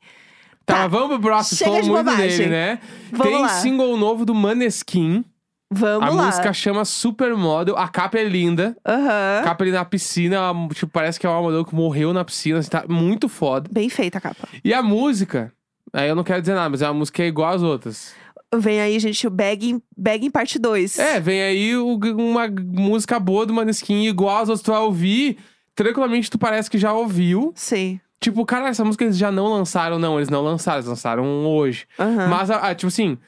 Tá, 0.65 0.73
Tá. 0.75 0.87
vamos 0.87 1.07
pro 1.09 1.19
próximo. 1.19 1.57
Chega 1.57 1.69
Falou 1.71 1.83
de 1.83 1.89
muito 1.89 2.05
bobagem. 2.05 2.37
dele, 2.37 2.49
né? 2.49 2.79
Vamos 3.11 3.27
Tem 3.33 3.41
lá. 3.41 3.49
single 3.49 3.97
novo 3.97 4.23
do 4.25 4.35
Maneskin. 4.35 5.23
Vamos 5.71 6.09
a 6.09 6.11
lá. 6.11 6.25
música 6.25 6.51
chama 6.51 6.83
Supermodel. 6.83 7.77
A 7.77 7.87
capa 7.87 8.17
é 8.17 8.23
linda. 8.23 8.75
Aham. 8.85 9.41
Capa 9.43 9.63
ali 9.63 9.71
na 9.71 9.85
piscina. 9.85 10.35
ela, 10.37 10.53
Tipo, 10.73 10.91
parece 10.91 11.19
que 11.19 11.27
é 11.27 11.29
uma 11.29 11.41
modelo 11.41 11.63
que 11.65 11.75
morreu 11.75 12.11
na 12.13 12.25
piscina. 12.25 12.59
assim, 12.59 12.69
Tá 12.69 12.85
muito 12.89 13.29
foda. 13.29 13.69
Bem 13.71 13.87
feita 13.89 14.17
a 14.17 14.21
capa. 14.21 14.47
E 14.63 14.73
a 14.73 14.81
música, 14.81 15.51
aí 15.93 16.09
eu 16.09 16.15
não 16.15 16.23
quero 16.23 16.41
dizer 16.41 16.55
nada, 16.55 16.69
mas 16.69 16.81
a 16.81 16.91
música 16.93 17.21
é 17.23 17.27
igual 17.27 17.53
às 17.53 17.61
outras. 17.61 18.13
Vem 18.55 18.81
aí, 18.81 18.99
gente, 18.99 19.27
o 19.27 19.29
Bagging, 19.29 19.79
Bagging 19.95 20.31
parte 20.31 20.57
2. 20.57 20.97
É, 20.97 21.19
vem 21.19 21.39
aí 21.41 21.75
o- 21.77 21.99
uma 22.17 22.47
música 22.47 23.19
boa 23.19 23.45
do 23.45 23.53
Maneskin, 23.53 24.07
igual 24.07 24.37
às 24.37 24.49
outras. 24.49 24.63
Tu 24.63 24.71
vai 24.71 24.81
ouvir, 24.81 25.37
tranquilamente 25.75 26.31
tu 26.31 26.39
parece 26.39 26.67
que 26.67 26.79
já 26.79 26.91
ouviu. 26.91 27.51
Sim. 27.55 27.99
Tipo, 28.19 28.43
cara, 28.45 28.67
essa 28.69 28.83
música 28.83 29.05
eles 29.05 29.17
já 29.17 29.31
não 29.31 29.47
lançaram, 29.47 29.99
não. 29.99 30.17
Eles 30.17 30.29
não 30.29 30.41
lançaram, 30.41 30.79
eles 30.79 30.89
lançaram 30.89 31.45
hoje. 31.45 31.85
Aham. 31.99 32.27
Mas, 32.27 32.49
ah, 32.49 32.73
tipo 32.73 32.87
assim, 32.87 33.19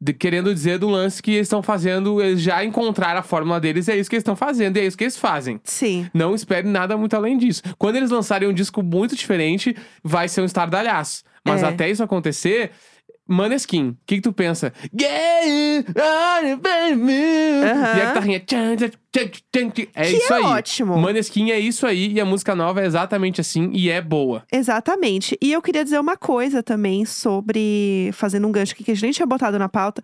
de- 0.00 0.12
querendo 0.12 0.52
dizer 0.52 0.78
do 0.78 0.88
lance 0.88 1.22
que 1.22 1.32
eles 1.32 1.46
estão 1.46 1.62
fazendo, 1.62 2.20
eles 2.22 2.40
já 2.40 2.64
encontraram 2.64 3.20
a 3.20 3.22
fórmula 3.22 3.60
deles, 3.60 3.88
é 3.88 3.96
isso 3.96 4.08
que 4.10 4.16
eles 4.16 4.22
estão 4.22 4.36
fazendo, 4.36 4.76
e 4.76 4.80
é 4.80 4.86
isso 4.86 4.96
que 4.96 5.04
eles 5.04 5.16
fazem. 5.16 5.60
Sim. 5.64 6.08
Não 6.14 6.34
espere 6.34 6.68
nada 6.68 6.96
muito 6.96 7.14
além 7.16 7.36
disso. 7.38 7.62
Quando 7.78 7.96
eles 7.96 8.10
lançarem 8.10 8.48
um 8.48 8.52
disco 8.52 8.82
muito 8.82 9.14
diferente, 9.16 9.76
vai 10.02 10.28
ser 10.28 10.40
um 10.40 10.44
estardalhaço. 10.44 11.22
Mas 11.44 11.62
É. 11.62 11.66
até 11.66 11.88
isso 11.88 12.02
acontecer, 12.02 12.72
Maneskin, 13.28 13.88
o 13.90 13.96
que, 14.06 14.16
que 14.16 14.20
tu 14.22 14.32
pensa? 14.32 14.72
Aham. 17.64 17.96
E 17.96 18.00
a 18.00 18.06
guitarrinha. 18.06 18.40
tchan, 18.40 18.76
tchan, 18.76 18.90
tchan, 19.12 19.30
tchan, 19.52 19.70
tchan. 19.70 19.86
É 19.94 20.02
Que 20.10 20.16
isso 20.16 20.32
é 20.32 20.36
aí. 20.36 20.42
ótimo. 20.44 20.96
Maneskin 20.98 21.50
é 21.50 21.58
isso 21.58 21.86
aí, 21.86 22.12
e 22.12 22.20
a 22.20 22.24
música 22.24 22.54
nova 22.54 22.80
é 22.82 22.86
exatamente 22.86 23.40
assim, 23.40 23.70
e 23.72 23.90
é 23.90 24.00
boa. 24.00 24.44
Exatamente. 24.52 25.36
E 25.42 25.52
eu 25.52 25.60
queria 25.62 25.84
dizer 25.84 25.98
uma 25.98 26.16
coisa 26.16 26.62
também 26.62 27.04
sobre. 27.04 28.10
Fazendo 28.12 28.46
um 28.46 28.52
gancho 28.52 28.72
aqui 28.74 28.84
que 28.84 28.90
a 28.92 28.94
gente 28.94 29.02
nem 29.02 29.12
tinha 29.12 29.26
botado 29.26 29.58
na 29.58 29.68
pauta. 29.68 30.02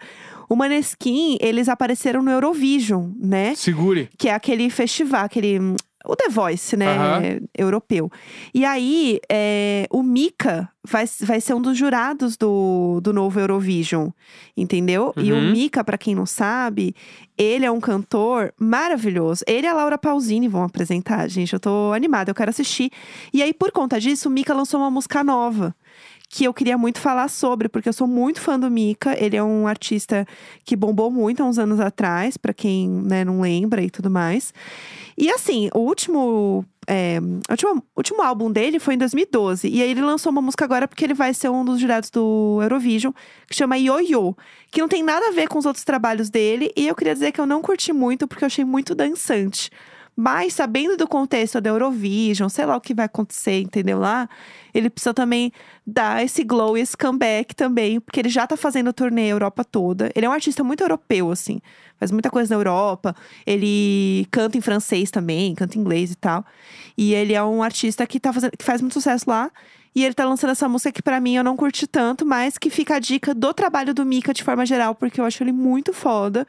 O 0.48 0.56
Maneskin, 0.56 1.38
eles 1.40 1.68
apareceram 1.68 2.22
no 2.22 2.30
Eurovision, 2.30 3.10
né? 3.18 3.54
Segure. 3.54 4.08
Que 4.18 4.28
é 4.28 4.34
aquele 4.34 4.68
festival, 4.68 5.24
aquele. 5.24 5.58
hum, 5.58 5.76
O 6.04 6.16
The 6.16 6.28
Voice, 6.28 6.76
né? 6.76 6.96
Aham. 6.96 7.22
Europeu. 7.56 8.10
E 8.52 8.64
aí, 8.64 9.20
é, 9.30 9.86
o 9.90 10.02
Mika 10.02 10.68
vai, 10.82 11.04
vai 11.20 11.40
ser 11.40 11.54
um 11.54 11.62
dos 11.62 11.76
jurados 11.78 12.36
do, 12.36 13.00
do 13.02 13.12
novo 13.12 13.38
Eurovision, 13.38 14.08
entendeu? 14.56 15.12
E 15.16 15.32
o 15.32 15.36
Uhum. 15.36 15.52
Mika, 15.52 15.84
pra 15.84 15.96
quem 15.98 16.14
não 16.14 16.26
sabe, 16.26 16.94
ele 17.38 17.64
é 17.64 17.70
um 17.70 17.80
cantor 17.80 18.52
maravilhoso. 18.58 19.44
Ele 19.46 19.66
e 19.66 19.70
a 19.70 19.74
Laura 19.74 19.96
Pausini 19.96 20.48
vão 20.48 20.62
apresentar, 20.64 21.28
gente. 21.28 21.52
Eu 21.52 21.60
tô 21.60 21.92
animada, 21.92 22.30
eu 22.30 22.34
quero 22.34 22.50
assistir. 22.50 22.90
E 23.32 23.42
aí, 23.42 23.52
por 23.54 23.70
conta 23.70 24.00
disso, 24.00 24.28
o 24.28 24.32
Mika 24.32 24.52
lançou 24.54 24.80
uma 24.80 24.90
música 24.90 25.22
nova. 25.22 25.74
Que 26.34 26.44
eu 26.44 26.54
queria 26.54 26.78
muito 26.78 26.98
falar 26.98 27.28
sobre, 27.28 27.68
porque 27.68 27.90
eu 27.90 27.92
sou 27.92 28.06
muito 28.06 28.40
fã 28.40 28.58
do 28.58 28.70
Mika. 28.70 29.14
Ele 29.22 29.36
é 29.36 29.42
um 29.42 29.66
artista 29.66 30.26
que 30.64 30.74
bombou 30.74 31.10
muito 31.10 31.42
há 31.42 31.46
uns 31.46 31.58
anos 31.58 31.78
atrás, 31.78 32.38
pra 32.38 32.54
quem 32.54 32.88
né, 32.88 33.22
não 33.22 33.42
lembra 33.42 33.82
e 33.82 33.90
tudo 33.90 34.08
mais. 34.08 34.54
E 35.16 35.30
assim, 35.30 35.68
o 35.74 35.80
último. 35.80 36.64
é, 36.86 37.18
o 37.20 37.52
último, 37.52 37.84
último 37.94 38.22
álbum 38.22 38.50
dele 38.50 38.78
foi 38.78 38.94
em 38.94 38.98
2012. 38.98 39.68
E 39.68 39.82
aí 39.82 39.90
ele 39.90 40.00
lançou 40.00 40.32
uma 40.32 40.40
música 40.40 40.64
agora 40.64 40.88
porque 40.88 41.04
ele 41.04 41.12
vai 41.12 41.34
ser 41.34 41.50
um 41.50 41.62
dos 41.62 41.78
jurados 41.78 42.08
do 42.08 42.60
Eurovision, 42.62 43.12
que 43.46 43.54
chama 43.54 43.76
Yo-Yo. 43.76 44.34
Que 44.70 44.80
não 44.80 44.88
tem 44.88 45.02
nada 45.02 45.28
a 45.28 45.32
ver 45.32 45.48
com 45.48 45.58
os 45.58 45.66
outros 45.66 45.84
trabalhos 45.84 46.30
dele. 46.30 46.72
E 46.74 46.88
eu 46.88 46.94
queria 46.94 47.12
dizer 47.12 47.32
que 47.32 47.40
eu 47.42 47.46
não 47.46 47.60
curti 47.60 47.92
muito, 47.92 48.26
porque 48.26 48.42
eu 48.42 48.46
achei 48.46 48.64
muito 48.64 48.94
dançante. 48.94 49.70
Mas, 50.14 50.52
sabendo 50.52 50.96
do 50.96 51.08
contexto 51.08 51.60
da 51.60 51.70
Eurovision, 51.70 52.48
sei 52.48 52.66
lá 52.66 52.76
o 52.76 52.80
que 52.80 52.92
vai 52.92 53.06
acontecer, 53.06 53.60
entendeu 53.60 53.98
lá? 53.98 54.28
Ele 54.74 54.90
precisa 54.90 55.14
também 55.14 55.50
dar 55.86 56.22
esse 56.22 56.44
glow 56.44 56.76
esse 56.76 56.96
comeback 56.96 57.54
também, 57.56 57.98
porque 57.98 58.20
ele 58.20 58.28
já 58.28 58.46
tá 58.46 58.56
fazendo 58.56 58.92
turnê 58.92 59.28
Europa 59.28 59.64
toda. 59.64 60.10
Ele 60.14 60.26
é 60.26 60.28
um 60.28 60.32
artista 60.32 60.62
muito 60.62 60.82
europeu, 60.82 61.30
assim. 61.30 61.60
Faz 61.98 62.10
muita 62.10 62.30
coisa 62.30 62.54
na 62.54 62.58
Europa. 62.58 63.16
Ele 63.46 64.26
canta 64.30 64.58
em 64.58 64.60
francês 64.60 65.10
também, 65.10 65.54
canta 65.54 65.78
em 65.78 65.80
inglês 65.80 66.12
e 66.12 66.16
tal. 66.16 66.44
E 66.96 67.14
ele 67.14 67.32
é 67.32 67.42
um 67.42 67.62
artista 67.62 68.06
que, 68.06 68.20
tá 68.20 68.32
fazendo, 68.32 68.56
que 68.56 68.64
faz 68.64 68.80
muito 68.82 68.94
sucesso 68.94 69.24
lá. 69.28 69.50
E 69.94 70.04
ele 70.04 70.14
tá 70.14 70.24
lançando 70.24 70.50
essa 70.50 70.68
música 70.68 70.90
que 70.90 71.02
pra 71.02 71.20
mim 71.20 71.36
eu 71.36 71.44
não 71.44 71.56
curti 71.56 71.86
tanto, 71.86 72.24
mas 72.24 72.56
que 72.56 72.70
fica 72.70 72.96
a 72.96 72.98
dica 72.98 73.34
do 73.34 73.52
trabalho 73.52 73.92
do 73.92 74.06
Mika 74.06 74.32
de 74.32 74.42
forma 74.42 74.64
geral, 74.64 74.94
porque 74.94 75.20
eu 75.20 75.24
acho 75.24 75.42
ele 75.42 75.52
muito 75.52 75.92
foda. 75.92 76.46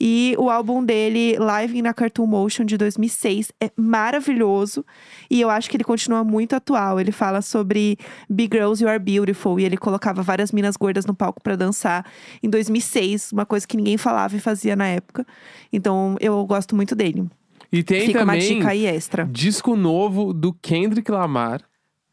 E 0.00 0.34
o 0.38 0.48
álbum 0.48 0.82
dele, 0.82 1.36
Live 1.38 1.82
na 1.82 1.92
Cartoon 1.92 2.26
Motion 2.26 2.64
de 2.64 2.78
2006, 2.78 3.52
é 3.60 3.70
maravilhoso. 3.76 4.84
E 5.30 5.40
eu 5.40 5.50
acho 5.50 5.68
que 5.68 5.76
ele 5.76 5.84
continua 5.84 6.24
muito 6.24 6.56
atual. 6.56 6.98
Ele 6.98 7.12
fala 7.12 7.42
sobre 7.42 7.98
Big 8.30 8.56
Girls 8.56 8.82
You 8.82 8.88
Are 8.88 8.98
Beautiful. 8.98 9.60
E 9.60 9.64
ele 9.64 9.76
colocava 9.76 10.22
várias 10.22 10.50
minas 10.50 10.76
gordas 10.76 11.04
no 11.04 11.14
palco 11.14 11.42
pra 11.42 11.54
dançar 11.54 12.06
em 12.42 12.48
2006, 12.48 13.32
uma 13.32 13.44
coisa 13.44 13.66
que 13.66 13.76
ninguém 13.76 13.98
falava 13.98 14.34
e 14.36 14.40
fazia 14.40 14.74
na 14.74 14.86
época. 14.86 15.26
Então 15.72 16.16
eu 16.18 16.44
gosto 16.46 16.74
muito 16.74 16.94
dele. 16.94 17.26
E 17.70 17.82
tem 17.82 18.06
Fica 18.06 18.20
uma 18.22 18.32
também 18.32 18.56
dica 18.58 18.70
aí 18.70 18.86
extra. 18.86 19.24
disco 19.24 19.76
novo 19.76 20.32
do 20.32 20.52
Kendrick 20.52 21.10
Lamar. 21.10 21.60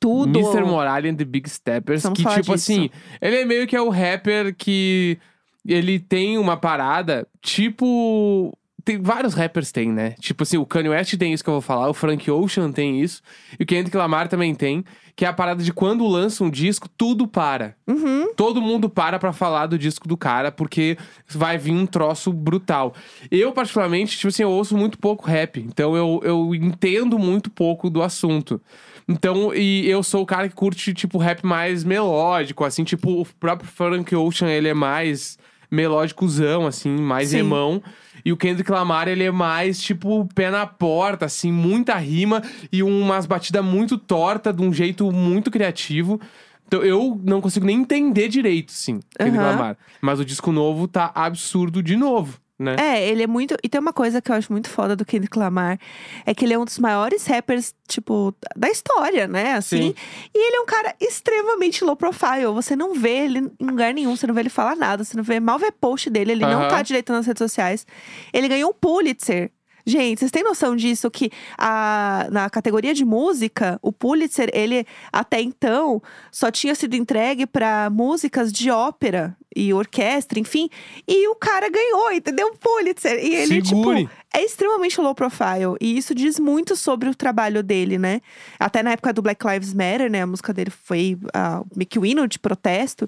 Tudo. 0.03 0.37
Mr. 0.37 0.65
Morale 0.65 1.07
and 1.07 1.15
the 1.15 1.23
Big 1.23 1.49
Steppers. 1.49 2.01
Precisamos 2.01 2.17
que, 2.17 2.23
falar 2.23 2.41
tipo 2.41 2.53
disso. 2.53 2.71
assim, 2.73 2.89
ele 3.21 3.37
é 3.37 3.45
meio 3.45 3.65
que 3.65 3.73
é 3.73 3.81
o 3.81 3.87
rapper 3.87 4.53
que 4.53 5.17
ele 5.65 5.97
tem 5.97 6.37
uma 6.37 6.57
parada, 6.57 7.25
tipo. 7.41 8.51
Tem 8.83 9.01
vários 9.01 9.33
rappers 9.33 9.71
tem, 9.71 9.89
né? 9.89 10.13
Tipo 10.19 10.43
assim, 10.43 10.57
o 10.57 10.65
Kanye 10.65 10.89
West 10.89 11.15
tem 11.15 11.31
isso 11.31 11.41
que 11.41 11.49
eu 11.49 11.53
vou 11.53 11.61
falar, 11.61 11.89
o 11.89 11.93
Frank 11.93 12.29
Ocean 12.29 12.69
tem 12.69 12.99
isso, 12.99 13.21
e 13.57 13.63
o 13.63 13.65
Kendrick 13.65 13.95
Lamar 13.95 14.27
também 14.27 14.53
tem, 14.53 14.83
que 15.15 15.23
é 15.23 15.27
a 15.29 15.31
parada 15.31 15.63
de 15.63 15.71
quando 15.71 16.05
lança 16.05 16.43
um 16.43 16.49
disco, 16.49 16.89
tudo 16.97 17.25
para. 17.25 17.77
Uhum. 17.87 18.33
Todo 18.35 18.61
mundo 18.61 18.89
para 18.89 19.17
pra 19.17 19.31
falar 19.31 19.67
do 19.67 19.79
disco 19.79 20.05
do 20.05 20.17
cara, 20.17 20.51
porque 20.51 20.97
vai 21.29 21.57
vir 21.57 21.71
um 21.71 21.85
troço 21.85 22.33
brutal. 22.33 22.93
Eu, 23.31 23.53
particularmente, 23.53 24.17
tipo 24.17 24.27
assim, 24.27 24.43
eu 24.43 24.51
ouço 24.51 24.75
muito 24.75 24.99
pouco 24.99 25.25
rap. 25.25 25.61
Então 25.61 25.95
eu, 25.95 26.19
eu 26.21 26.53
entendo 26.53 27.17
muito 27.17 27.49
pouco 27.49 27.89
do 27.89 28.01
assunto. 28.01 28.59
Então, 29.07 29.53
e 29.53 29.89
eu 29.89 30.01
sou 30.01 30.23
o 30.23 30.25
cara 30.25 30.47
que 30.47 30.55
curte, 30.55 30.93
tipo, 30.93 31.17
rap 31.17 31.43
mais 31.45 31.83
melódico, 31.83 32.63
assim, 32.63 32.83
tipo, 32.83 33.21
o 33.21 33.25
próprio 33.39 33.69
Frank 33.69 34.15
Ocean, 34.15 34.49
ele 34.49 34.69
é 34.69 34.73
mais 34.73 35.37
melódicozão, 35.69 36.67
assim, 36.67 36.89
mais 36.89 37.29
Sim. 37.29 37.37
remão. 37.37 37.83
E 38.23 38.31
o 38.31 38.37
Kendrick 38.37 38.71
Lamar, 38.71 39.07
ele 39.07 39.23
é 39.23 39.31
mais, 39.31 39.81
tipo, 39.81 40.27
pé 40.33 40.49
na 40.49 40.65
porta, 40.65 41.25
assim, 41.25 41.51
muita 41.51 41.95
rima 41.95 42.41
e 42.71 42.81
umas 42.81 43.25
batidas 43.25 43.63
muito 43.65 43.97
torta, 43.97 44.53
de 44.53 44.61
um 44.61 44.71
jeito 44.71 45.11
muito 45.11 45.51
criativo. 45.51 46.21
Então, 46.67 46.81
eu 46.81 47.19
não 47.23 47.41
consigo 47.41 47.65
nem 47.65 47.81
entender 47.81 48.29
direito, 48.29 48.71
sim, 48.71 48.99
Kendrick 49.17 49.43
Aham. 49.43 49.51
Lamar. 49.51 49.77
Mas 50.01 50.19
o 50.19 50.25
disco 50.25 50.51
novo 50.51 50.87
tá 50.87 51.11
absurdo 51.13 51.83
de 51.83 51.97
novo, 51.97 52.39
né? 52.63 52.75
É, 52.79 53.07
ele 53.07 53.23
é 53.23 53.27
muito. 53.27 53.55
E 53.63 53.69
tem 53.69 53.79
uma 53.79 53.93
coisa 53.93 54.21
que 54.21 54.31
eu 54.31 54.35
acho 54.35 54.51
muito 54.51 54.69
foda 54.69 54.95
do 54.95 55.05
Kendrick 55.05 55.37
Lamar: 55.37 55.77
é 56.25 56.33
que 56.33 56.45
ele 56.45 56.53
é 56.53 56.57
um 56.57 56.65
dos 56.65 56.79
maiores 56.79 57.25
rappers, 57.27 57.75
tipo, 57.87 58.33
da 58.55 58.69
história, 58.69 59.27
né? 59.27 59.53
Assim. 59.53 59.93
Sim. 59.93 59.95
E 60.33 60.47
ele 60.47 60.57
é 60.57 60.61
um 60.61 60.65
cara 60.65 60.95
extremamente 60.99 61.83
low 61.83 61.95
profile. 61.95 62.45
Você 62.53 62.75
não 62.75 62.93
vê 62.93 63.25
ele 63.25 63.51
em 63.59 63.65
lugar 63.65 63.93
nenhum, 63.93 64.15
você 64.15 64.25
não 64.25 64.33
vê 64.33 64.41
ele 64.41 64.49
falar 64.49 64.75
nada, 64.75 65.03
você 65.03 65.15
não 65.15 65.23
vê 65.23 65.39
mal 65.39 65.59
ver 65.59 65.71
post 65.73 66.09
dele, 66.09 66.31
ele 66.31 66.45
não 66.45 66.67
tá 66.67 66.81
direito 66.81 67.11
nas 67.11 67.27
redes 67.27 67.39
sociais. 67.39 67.85
Ele 68.31 68.47
ganhou 68.47 68.71
um 68.71 68.73
Pulitzer 68.73 69.51
Gente, 69.85 70.19
vocês 70.19 70.31
têm 70.31 70.43
noção 70.43 70.75
disso? 70.75 71.11
Que 71.11 71.29
a, 71.57 72.27
na 72.31 72.49
categoria 72.49 72.93
de 72.93 73.03
música, 73.03 73.77
o 73.81 73.91
Pulitzer, 73.91 74.49
ele 74.53 74.85
até 75.11 75.41
então 75.41 76.01
só 76.31 76.49
tinha 76.49 76.73
sido 76.73 76.95
entregue 76.95 77.45
para 77.45 77.89
músicas 77.89 78.51
de 78.51 78.71
ópera 78.71 79.35
e 79.55 79.73
orquestra, 79.73 80.39
enfim. 80.39 80.69
E 81.07 81.27
o 81.27 81.35
cara 81.35 81.69
ganhou, 81.69 82.11
entendeu? 82.11 82.47
O 82.47 82.57
Pulitzer. 82.57 83.17
E 83.23 83.35
ele, 83.35 83.65
Segure. 83.65 84.05
tipo, 84.05 84.11
é 84.33 84.43
extremamente 84.43 84.99
low 84.99 85.13
profile. 85.13 85.75
E 85.79 85.97
isso 85.97 86.15
diz 86.15 86.39
muito 86.39 86.75
sobre 86.75 87.09
o 87.09 87.15
trabalho 87.15 87.61
dele, 87.61 87.97
né? 87.97 88.21
Até 88.59 88.81
na 88.81 88.91
época 88.91 89.13
do 89.13 89.21
Black 89.21 89.45
Lives 89.45 89.73
Matter, 89.73 90.09
né? 90.09 90.23
A 90.23 90.27
música 90.27 90.53
dele 90.53 90.71
foi 90.71 91.17
uh, 91.27 91.85
que 91.85 91.99
o 91.99 92.27
de 92.27 92.39
protesto. 92.39 93.07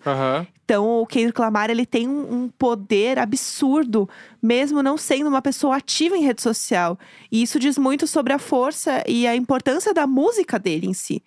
Então, 0.64 1.02
o 1.02 1.06
Kendrick 1.06 1.40
Lamar, 1.40 1.70
ele 1.70 1.86
tem 1.86 2.08
um, 2.08 2.44
um 2.44 2.50
poder 2.50 3.20
absurdo, 3.20 4.10
mesmo 4.42 4.82
não 4.82 4.98
sendo 4.98 5.30
uma 5.30 5.42
pessoa 5.42 5.78
ativa 5.78 6.18
em 6.18 6.24
rede 6.24 6.42
social. 6.42 6.98
E 7.32 7.44
isso 7.44 7.60
diz 7.60 7.78
muito 7.78 8.08
sobre 8.08 8.34
a 8.34 8.40
força 8.40 9.04
e 9.08 9.28
a 9.28 9.36
importância 9.36 9.94
da 9.94 10.08
música 10.08 10.58
dele 10.58 10.88
em 10.88 10.94
si. 10.94 11.24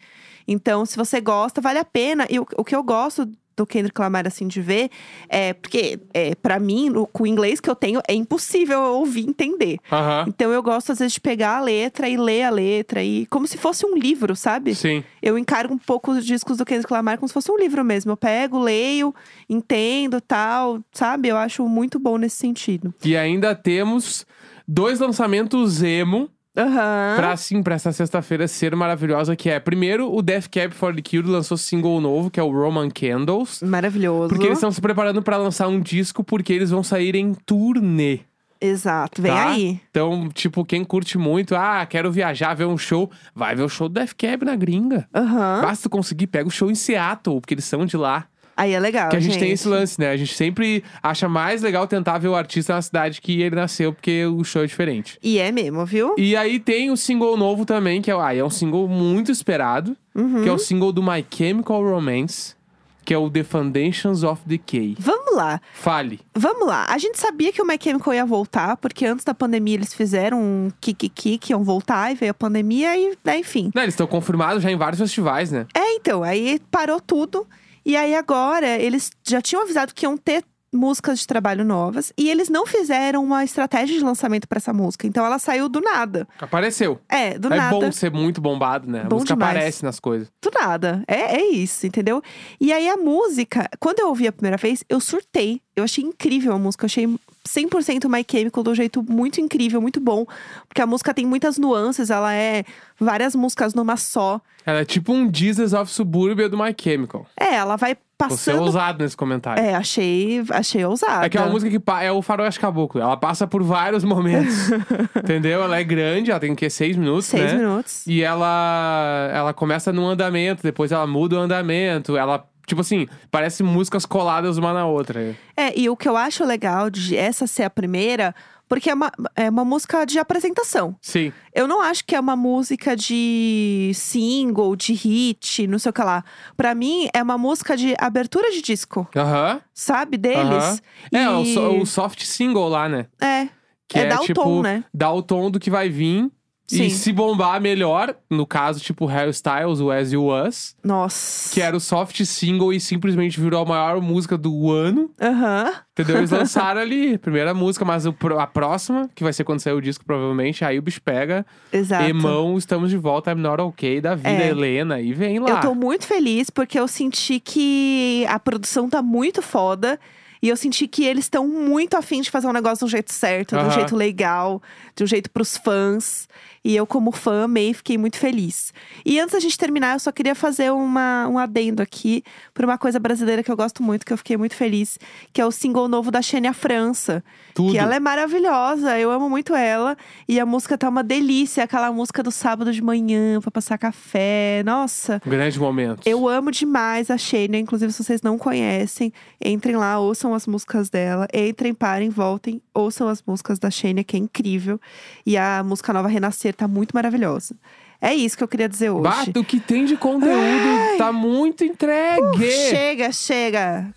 Então, 0.47 0.85
se 0.87 0.97
você 0.97 1.21
gosta, 1.21 1.61
vale 1.61 1.79
a 1.79 1.85
pena. 1.85 2.27
E 2.29 2.41
o, 2.41 2.47
o 2.57 2.65
que 2.65 2.75
eu 2.75 2.83
gosto 2.83 3.31
do 3.59 3.67
Kendrick 3.67 4.01
Lamar, 4.01 4.27
assim, 4.27 4.47
de 4.47 4.61
ver, 4.61 4.89
é 5.29 5.53
porque, 5.53 5.99
é, 6.15 6.35
para 6.37 6.59
mim, 6.59 6.89
no, 6.89 7.07
com 7.07 7.25
o 7.25 7.27
inglês 7.27 7.61
que 7.61 7.69
eu 7.69 7.75
tenho, 7.75 8.01
é 8.09 8.15
impossível 8.15 8.79
eu 8.81 8.95
ouvir 8.95 9.27
e 9.27 9.29
entender. 9.29 9.79
Então, 10.27 10.53
eu 10.53 10.63
gosto, 10.63 10.93
às 10.93 10.99
vezes, 11.01 11.15
de 11.15 11.21
pegar 11.21 11.57
a 11.57 11.61
letra 11.61 12.09
e 12.09 12.17
ler 12.17 12.45
a 12.45 12.51
letra, 12.51 13.03
e 13.03 13.27
como 13.27 13.47
se 13.47 13.59
fosse 13.59 13.85
um 13.85 13.97
livro, 13.97 14.37
sabe? 14.37 14.75
Sim. 14.75 15.03
Eu 15.21 15.37
encargo 15.37 15.75
um 15.75 15.79
pouco 15.79 16.13
os 16.13 16.25
discos 16.25 16.59
do 16.59 16.65
Kendrick 16.65 16.93
Lamar 16.93 17.19
como 17.19 17.29
se 17.29 17.35
fosse 17.35 17.51
um 17.51 17.59
livro 17.59 17.85
mesmo. 17.85 18.13
Eu 18.13 18.17
pego, 18.17 18.59
leio, 18.61 19.15
entendo, 19.49 20.21
tal, 20.21 20.81
sabe? 20.93 21.29
Eu 21.29 21.37
acho 21.37 21.69
muito 21.69 21.99
bom 21.99 22.17
nesse 22.17 22.37
sentido. 22.37 22.95
E 23.05 23.17
ainda 23.17 23.55
temos 23.55 24.25
dois 24.67 25.01
lançamentos 25.01 25.83
emo 25.83 26.31
Aham. 26.59 27.15
pra, 27.17 27.33
assim, 27.33 27.63
pra 27.63 27.77
essa 27.77 27.93
sexta-feira 27.93 28.49
ser 28.49 28.75
maravilhosa, 28.75 29.37
que 29.37 29.49
é, 29.49 29.61
primeiro, 29.61 30.13
o 30.13 30.21
Death 30.21 30.49
Cab 30.51 30.75
for 30.75 30.95
the 30.95 31.01
Cutie 31.01 31.23
lançou 31.23 31.57
single 31.57 32.01
novo, 32.01 32.31
que 32.31 32.41
é 32.41 32.43
o 32.43 32.51
Roman 32.51 32.91
Candles. 32.91 33.63
Maravilhoso. 33.63 34.29
Porque 34.29 34.47
eles 34.47 34.59
estão 34.59 34.73
se 34.73 34.81
preparando 34.81 35.23
pra 35.23 35.37
lançar 35.37 35.69
um 35.69 35.81
disco, 35.81 36.25
porque 36.25 36.53
eles 36.53 36.71
vão 36.71 36.83
sair 36.83 37.15
em 37.15 37.33
turnê. 37.33 38.21
Exato, 38.61 39.23
vem 39.23 39.33
tá? 39.33 39.51
aí. 39.51 39.81
Então, 39.91 40.29
tipo, 40.31 40.65
quem 40.65 40.83
curte 40.85 41.17
muito, 41.17 41.55
ah, 41.55 41.87
quero 41.87 42.11
viajar, 42.11 42.55
ver 42.55 42.65
um 42.65 42.77
show, 42.77 43.09
vai 43.35 43.55
ver 43.55 43.63
o 43.63 43.69
show 43.69 43.89
do 43.89 43.95
Death 43.95 44.15
Cab 44.19 44.45
na 44.45 44.57
gringa. 44.57 45.09
Aham. 45.15 45.61
Basta 45.63 45.89
conseguir, 45.89 46.27
pega 46.27 46.49
o 46.49 46.51
show 46.51 46.71
em 46.71 46.75
Seattle, 46.75 47.41
porque 47.41 47.55
eles 47.55 47.65
são 47.65 47.87
de 47.87 47.97
lá. 47.97 48.27
Aí 48.59 48.73
é 48.73 48.81
legal, 48.81 49.09
que 49.09 49.17
a 49.17 49.21
gente, 49.21 49.35
gente. 49.35 49.41
tem 49.41 49.53
esse 49.53 49.69
lance, 49.69 50.01
né? 50.01 50.11
A 50.11 50.17
gente 50.17 50.35
sempre 50.35 50.83
acha 51.01 51.29
mais 51.29 51.63
legal 51.63 51.87
tentar 51.87 52.19
ver 52.19 52.27
o 52.27 52.35
artista 52.35 52.75
na 52.75 52.83
cidade 52.83 53.21
que 53.21 53.41
ele 53.41 53.55
nasceu, 53.55 53.93
porque 53.93 54.27
o 54.27 54.43
show 54.43 54.65
é 54.65 54.67
diferente. 54.67 55.17
E 55.23 55.39
é 55.39 55.53
mesmo, 55.53 55.87
viu? 55.87 56.15
E 56.19 56.35
aí 56.37 56.59
tem 56.59 56.91
o 56.91 56.97
single 56.97 57.37
novo 57.37 57.65
também, 57.65 58.03
que 58.03 58.11
é, 58.11 58.15
ah, 58.15 58.35
é 58.35 58.43
um 58.43 58.51
single 58.51 58.89
muito 58.89 59.31
esperado, 59.31 59.97
Uhum. 60.13 60.43
que 60.43 60.49
é 60.49 60.53
o 60.53 60.59
single 60.59 60.91
do 60.91 61.01
My 61.01 61.25
Chemical 61.31 61.81
Romance, 61.81 62.57
que 63.05 63.15
é 63.15 63.19
o 63.19 63.31
The 63.31 63.45
Foundations 63.45 64.25
of 64.25 64.43
Decay. 64.45 64.97
Vamos 64.99 65.37
lá, 65.37 65.61
Fale. 65.75 66.19
vamos 66.35 66.67
lá. 66.67 66.85
A 66.91 66.99
gente 66.99 67.19
sabia 67.19 67.53
que 67.53 67.63
o 67.63 67.65
My 67.67 67.79
Chemical 67.81 68.13
ia 68.13 68.27
voltar, 68.27 68.77
porque 68.79 69.07
antes 69.07 69.25
da 69.25 69.33
pandemia 69.33 69.77
eles 69.77 69.95
fizeram 69.95 70.43
um 70.43 70.71
kikiki 70.81 71.39
que 71.39 71.53
iam 71.53 71.63
voltar, 71.63 72.11
e 72.11 72.17
veio 72.17 72.33
a 72.33 72.35
pandemia 72.35 72.97
e, 72.99 73.17
né, 73.25 73.39
enfim. 73.39 73.71
Não, 73.75 73.83
eles 73.83 73.95
estão 73.95 74.07
confirmados 74.07 74.63
já 74.63 74.71
em 74.71 74.77
vários 74.77 75.01
festivais, 75.01 75.53
né? 75.53 75.65
É, 75.75 75.95
então, 75.95 76.25
aí 76.25 76.61
parou 76.71 77.01
tudo. 77.01 77.47
E 77.89 77.97
aí 77.97 78.15
agora, 78.15 78.69
eles 78.77 79.11
já 79.27 79.41
tinham 79.41 79.63
avisado 79.63 79.95
que 79.95 80.05
iam 80.05 80.15
ter 80.15 80.45
músicas 80.71 81.21
de 81.21 81.27
trabalho 81.27 81.65
novas. 81.65 82.13
E 82.19 82.29
eles 82.29 82.51
não 82.51 82.67
fizeram 82.67 83.25
uma 83.25 83.43
estratégia 83.43 83.99
de 83.99 84.05
lançamento 84.05 84.47
pra 84.47 84.59
essa 84.59 84.75
música. 84.75 85.07
Então 85.07 85.25
ela 85.25 85.39
saiu 85.39 85.71
do 85.71 85.81
nada. 85.81 86.29
Apareceu. 86.39 87.01
É, 87.09 87.39
do 87.39 87.51
é 87.51 87.57
nada. 87.57 87.71
bom 87.71 87.91
ser 87.91 88.13
muito 88.13 88.43
bombado, 88.43 88.91
né? 88.91 89.01
A 89.01 89.05
Bom 89.05 89.17
música 89.17 89.33
demais. 89.33 89.57
aparece 89.57 89.83
nas 89.83 89.99
coisas. 89.99 90.31
Do 90.43 90.51
nada. 90.51 91.03
É, 91.09 91.37
é 91.37 91.47
isso, 91.51 91.87
entendeu? 91.87 92.21
E 92.61 92.75
aí 92.75 92.87
a 92.91 92.99
música, 92.99 93.67
quando 93.81 94.01
eu 94.01 94.09
ouvi 94.09 94.27
a 94.27 94.33
primeira 94.33 94.59
vez, 94.59 94.85
eu 94.87 95.01
surtei. 95.01 95.63
Eu 95.75 95.83
achei 95.83 96.05
incrível 96.05 96.53
a 96.53 96.59
música. 96.59 96.85
Eu 96.85 96.89
achei 96.89 97.19
100% 97.47 98.09
My 98.09 98.25
Chemical 98.31 98.63
de 98.63 98.71
um 98.71 98.75
jeito 98.75 99.03
muito 99.03 99.41
incrível, 99.41 99.81
muito 99.81 100.01
bom. 100.01 100.27
Porque 100.69 100.83
a 100.83 100.87
música 100.87 101.13
tem 101.15 101.27
muitas 101.27 101.59
nuances, 101.59 102.11
ela 102.11 102.33
é 102.35 102.65
várias 102.99 103.35
músicas 103.35 103.75
numa 103.75 103.97
só. 103.97 104.41
Ela 104.67 104.81
é 104.81 104.85
tipo 104.85 105.13
um 105.13 105.31
Jesus 105.33 105.73
of 105.73 105.91
Suburbia 105.91 106.49
do 106.49 106.59
My 106.59 106.75
Chemical. 106.79 107.27
É, 107.41 107.55
ela 107.55 107.77
vai 107.77 107.95
Você 107.95 107.97
é 107.97 108.27
passando. 108.29 108.63
ousado 108.63 109.03
nesse 109.03 109.17
comentário. 109.17 109.63
É, 109.65 109.75
achei, 109.75 110.45
achei 110.51 110.85
ousada. 110.85 111.25
É 111.25 111.29
que 111.31 111.39
é 111.39 111.41
uma 111.41 111.49
música 111.51 111.71
que 111.71 111.79
pa- 111.81 112.03
é 112.03 112.13
o 112.13 112.21
faroeste 112.21 112.61
caboclo. 112.61 113.01
Ela 113.01 113.17
passa 113.17 113.47
por 113.47 113.63
vários 113.63 114.05
momentos. 114.05 114.55
entendeu? 115.17 115.63
Ela 115.63 115.79
é 115.79 115.85
grande, 115.85 116.31
ela 116.31 116.41
tem 116.41 116.53
o 116.53 116.57
quê? 116.57 116.69
Seis 116.69 116.97
minutos, 116.97 117.27
Seis 117.27 117.51
né? 117.53 117.59
minutos. 117.61 118.07
E 118.07 118.23
ela, 118.23 119.31
ela 119.33 119.55
começa 119.55 119.91
num 119.93 120.07
andamento, 120.07 120.63
depois 120.63 120.93
ela 120.93 121.07
muda 121.07 121.37
o 121.37 121.39
andamento. 121.39 122.15
Ela, 122.15 122.45
tipo 122.69 122.81
assim, 122.81 123.07
parece 123.31 123.63
músicas 123.63 124.07
coladas 124.07 124.57
uma 124.59 124.73
na 124.73 124.87
outra. 124.87 125.37
É, 125.57 125.77
e 125.79 125.89
o 125.91 125.97
que 125.97 126.09
eu 126.09 126.17
acho 126.17 126.45
legal 126.45 126.89
de 126.91 127.17
essa 127.17 127.47
ser 127.47 127.65
a 127.65 127.71
primeira, 127.71 128.35
porque 128.69 128.91
é 128.91 128.95
uma, 128.95 129.11
é 129.35 129.49
uma 129.51 129.65
música 129.65 130.05
de 130.05 130.19
apresentação. 130.19 130.95
Sim. 131.01 131.33
Eu 131.55 131.67
não 131.67 131.81
acho 131.81 132.05
que 132.05 132.15
é 132.15 132.21
uma 132.21 132.37
música 132.37 132.95
de 132.95 133.91
single, 133.95 134.77
de 134.77 134.93
hit, 134.93 135.67
não 135.67 135.79
sei 135.79 135.91
o 135.91 135.93
que 135.93 136.03
lá. 136.03 136.23
Pra 136.57 136.75
mim, 136.75 137.09
é 137.15 137.23
uma 137.23 137.39
música 137.39 137.77
de 137.77 137.95
abertura 137.99 138.51
de 138.51 138.61
disco, 138.63 139.09
Aham. 139.17 139.61
sabe? 139.73 140.21
aham. 140.35 140.49
Deles. 140.51 140.83
É, 141.13 141.29
o, 141.31 141.43
E- 141.43 141.55
so- 141.55 141.81
o 141.81 141.87
soft 141.87 142.23
single 142.25 142.69
lá, 142.69 142.89
né? 142.89 143.07
É. 143.21 143.49
Que 143.89 143.99
É 144.01 144.03
é, 144.03 144.07
dar 144.07 144.21
o 144.21 144.25
tipo, 144.27 144.43
tom, 144.43 144.61
né? 144.63 144.85
Dá 144.93 145.11
o 145.11 145.23
tom 145.23 145.51
do 145.51 145.59
que 145.59 145.71
vai 145.71 145.89
vir. 145.89 146.31
Sim. 146.69 146.85
E 146.85 146.91
se 146.91 147.13
bombar, 147.15 147.59
melhor. 147.61 148.15
No 148.29 148.47
caso, 148.47 148.79
tipo, 148.79 149.07
Harry 149.07 149.31
Styles, 149.31 149.81
o 149.81 149.91
As 149.91 150.13
You 150.13 150.27
Was. 150.27 150.77
Nossa. 150.85 151.53
Que 151.55 151.63
era 151.63 151.75
o 151.75 151.81
soft 151.81 152.23
single 152.27 152.75
e 152.75 152.79
simplesmente 152.79 153.41
virou 153.41 153.63
a 153.63 153.65
maior 153.65 154.03
música 154.03 154.37
do 154.37 154.71
ano. 154.71 155.11
Aham. 155.19 155.73
Entendeu? 155.93 156.19
Eles 156.19 156.31
lançaram 156.31 156.81
ali, 156.83 157.17
primeira 157.17 157.55
música, 157.55 157.87
mas 157.87 158.05
a 158.07 158.47
próxima, 158.47 159.09
que 159.15 159.25
vai 159.25 159.33
ser 159.33 159.45
quando 159.45 159.61
sair 159.61 159.73
o 159.73 159.81
disco, 159.81 160.05
provavelmente, 160.05 160.63
aí 160.63 160.79
o 160.79 160.83
bicho 160.83 161.01
pega. 161.01 161.47
Exato. 161.73 162.05
Emão, 162.05 162.59
estamos 162.59 162.91
de 162.91 162.99
volta, 162.99 163.33
I'm 163.33 163.41
not 163.41 163.63
okay, 163.63 163.99
da 164.01 164.15
vida, 164.15 164.29
É. 164.29 164.49
Helena, 164.49 165.01
e 165.01 165.15
vem 165.15 165.39
lá. 165.39 165.49
Eu 165.51 165.61
tô 165.61 165.75
muito 165.75 166.07
feliz 166.07 166.51
porque 166.51 166.79
eu 166.79 166.87
senti 166.87 167.41
que 167.41 168.27
a 168.29 168.39
produção 168.39 168.91
tá 168.91 169.01
muito 169.01 169.41
foda. 169.41 169.99
E 170.41 170.49
eu 170.49 170.57
senti 170.57 170.87
que 170.87 171.05
eles 171.05 171.25
estão 171.25 171.49
muito 171.49 171.97
afim 171.97 172.21
de 172.21 172.31
fazer 172.31 172.47
um 172.47 172.53
negócio 172.53 172.87
do 172.87 172.91
jeito 172.91 173.13
certo, 173.13 173.57
de 173.57 173.63
um 173.63 173.67
Aham. 173.67 173.71
jeito 173.73 173.97
legal, 173.97 174.63
de 174.95 175.03
um 175.03 175.07
jeito 175.07 175.29
pros 175.31 175.57
fãs. 175.57 176.29
E 176.65 176.75
eu, 176.75 176.87
como 176.87 177.13
fã, 177.13 177.45
amei 177.45 177.73
fiquei 177.73 177.97
muito 177.97 178.19
feliz. 178.19 178.73
E 179.05 179.19
antes 179.19 179.33
da 179.33 179.41
gente 179.41 179.57
terminar, 179.57 179.95
eu 179.95 179.99
só 179.99 180.13
queria 180.13 180.35
fazer 180.35 180.71
uma, 180.71 181.27
um 181.29 181.39
adendo 181.39 181.83
aqui 181.83 182.23
por 182.53 182.65
uma 182.65 182.77
coisa 182.77 182.99
brasileira 182.99 183.43
que 183.43 183.51
eu 183.51 183.57
gosto 183.57 183.83
muito, 183.83 184.05
que 184.05 184.13
eu 184.13 184.19
fiquei 184.19 184.37
muito 184.37 184.55
feliz, 184.55 184.99
que 185.33 185.41
é 185.41 185.47
o 185.47 185.51
single 185.51 185.89
novo 185.89 186.11
da 186.11 186.21
Xênia 186.21 186.53
França. 186.53 187.23
Tudo. 187.55 187.73
Que 187.73 187.79
ela 187.79 187.95
é 187.95 188.01
maravilhosa, 188.01 188.99
eu 188.99 189.11
amo 189.11 189.29
muito 189.29 189.55
ela. 189.55 189.97
E 190.29 190.39
a 190.39 190.47
música 190.47 190.77
tá 190.77 190.89
uma 190.89 191.03
delícia, 191.03 191.65
aquela 191.65 191.91
música 191.93 192.23
do 192.23 192.31
sábado 192.31 192.73
de 192.73 192.83
manhã, 192.83 193.41
pra 193.41 193.51
passar 193.51 193.79
café. 193.79 194.63
Nossa. 194.65 195.21
Um 195.27 195.31
grande 195.31 195.59
momento. 195.59 196.07
Eu 196.07 196.29
amo 196.29 196.51
demais 196.51 197.11
a 197.11 197.19
Shayna, 197.19 197.59
inclusive 197.59 197.93
se 197.93 198.03
vocês 198.03 198.23
não 198.23 198.39
conhecem, 198.39 199.13
entrem 199.45 199.77
lá, 199.77 199.99
ouçam 199.99 200.35
as 200.35 200.47
músicas 200.47 200.91
dela, 200.91 201.27
entrem, 201.33 201.75
parem, 201.75 202.11
voltem, 202.11 202.61
ouçam 202.75 203.09
as 203.09 203.23
músicas 203.27 203.59
da 203.59 203.71
Shayna, 203.71 204.05
que 204.05 204.17
é 204.17 204.21
incrível. 204.21 204.81
E 205.25 205.37
a 205.37 205.63
música 205.63 205.93
nova 205.93 206.09
Renascer 206.09 206.48
tá 206.53 206.69
muito 206.69 206.93
maravilhosa. 206.93 207.55
É 208.01 208.15
isso 208.15 208.37
que 208.37 208.45
eu 208.45 208.49
queria 208.49 208.69
dizer 208.69 208.91
hoje. 208.91 209.03
Bata, 209.03 209.41
o 209.41 209.45
que 209.45 209.59
tem 209.59 209.85
de 209.85 209.97
conteúdo 209.97 210.97
tá 210.97 211.13
muito 211.13 211.65
entregue. 211.65 212.21
Uh, 212.21 212.71
chega, 212.71 213.13
chega. 213.13 213.95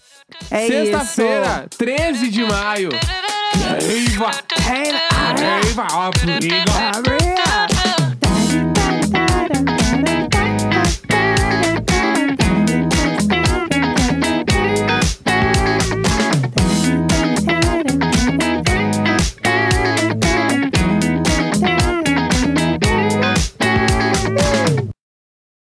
É 0.50 0.68
Sexta-feira, 0.68 1.68
13 1.78 2.30
de 2.30 2.44
maio. 2.44 2.90
Reiva! 3.80 4.32
Reiva! 5.38 5.88
Ó, 5.92 6.10
briga! 6.10 6.64
Abre 6.96 7.51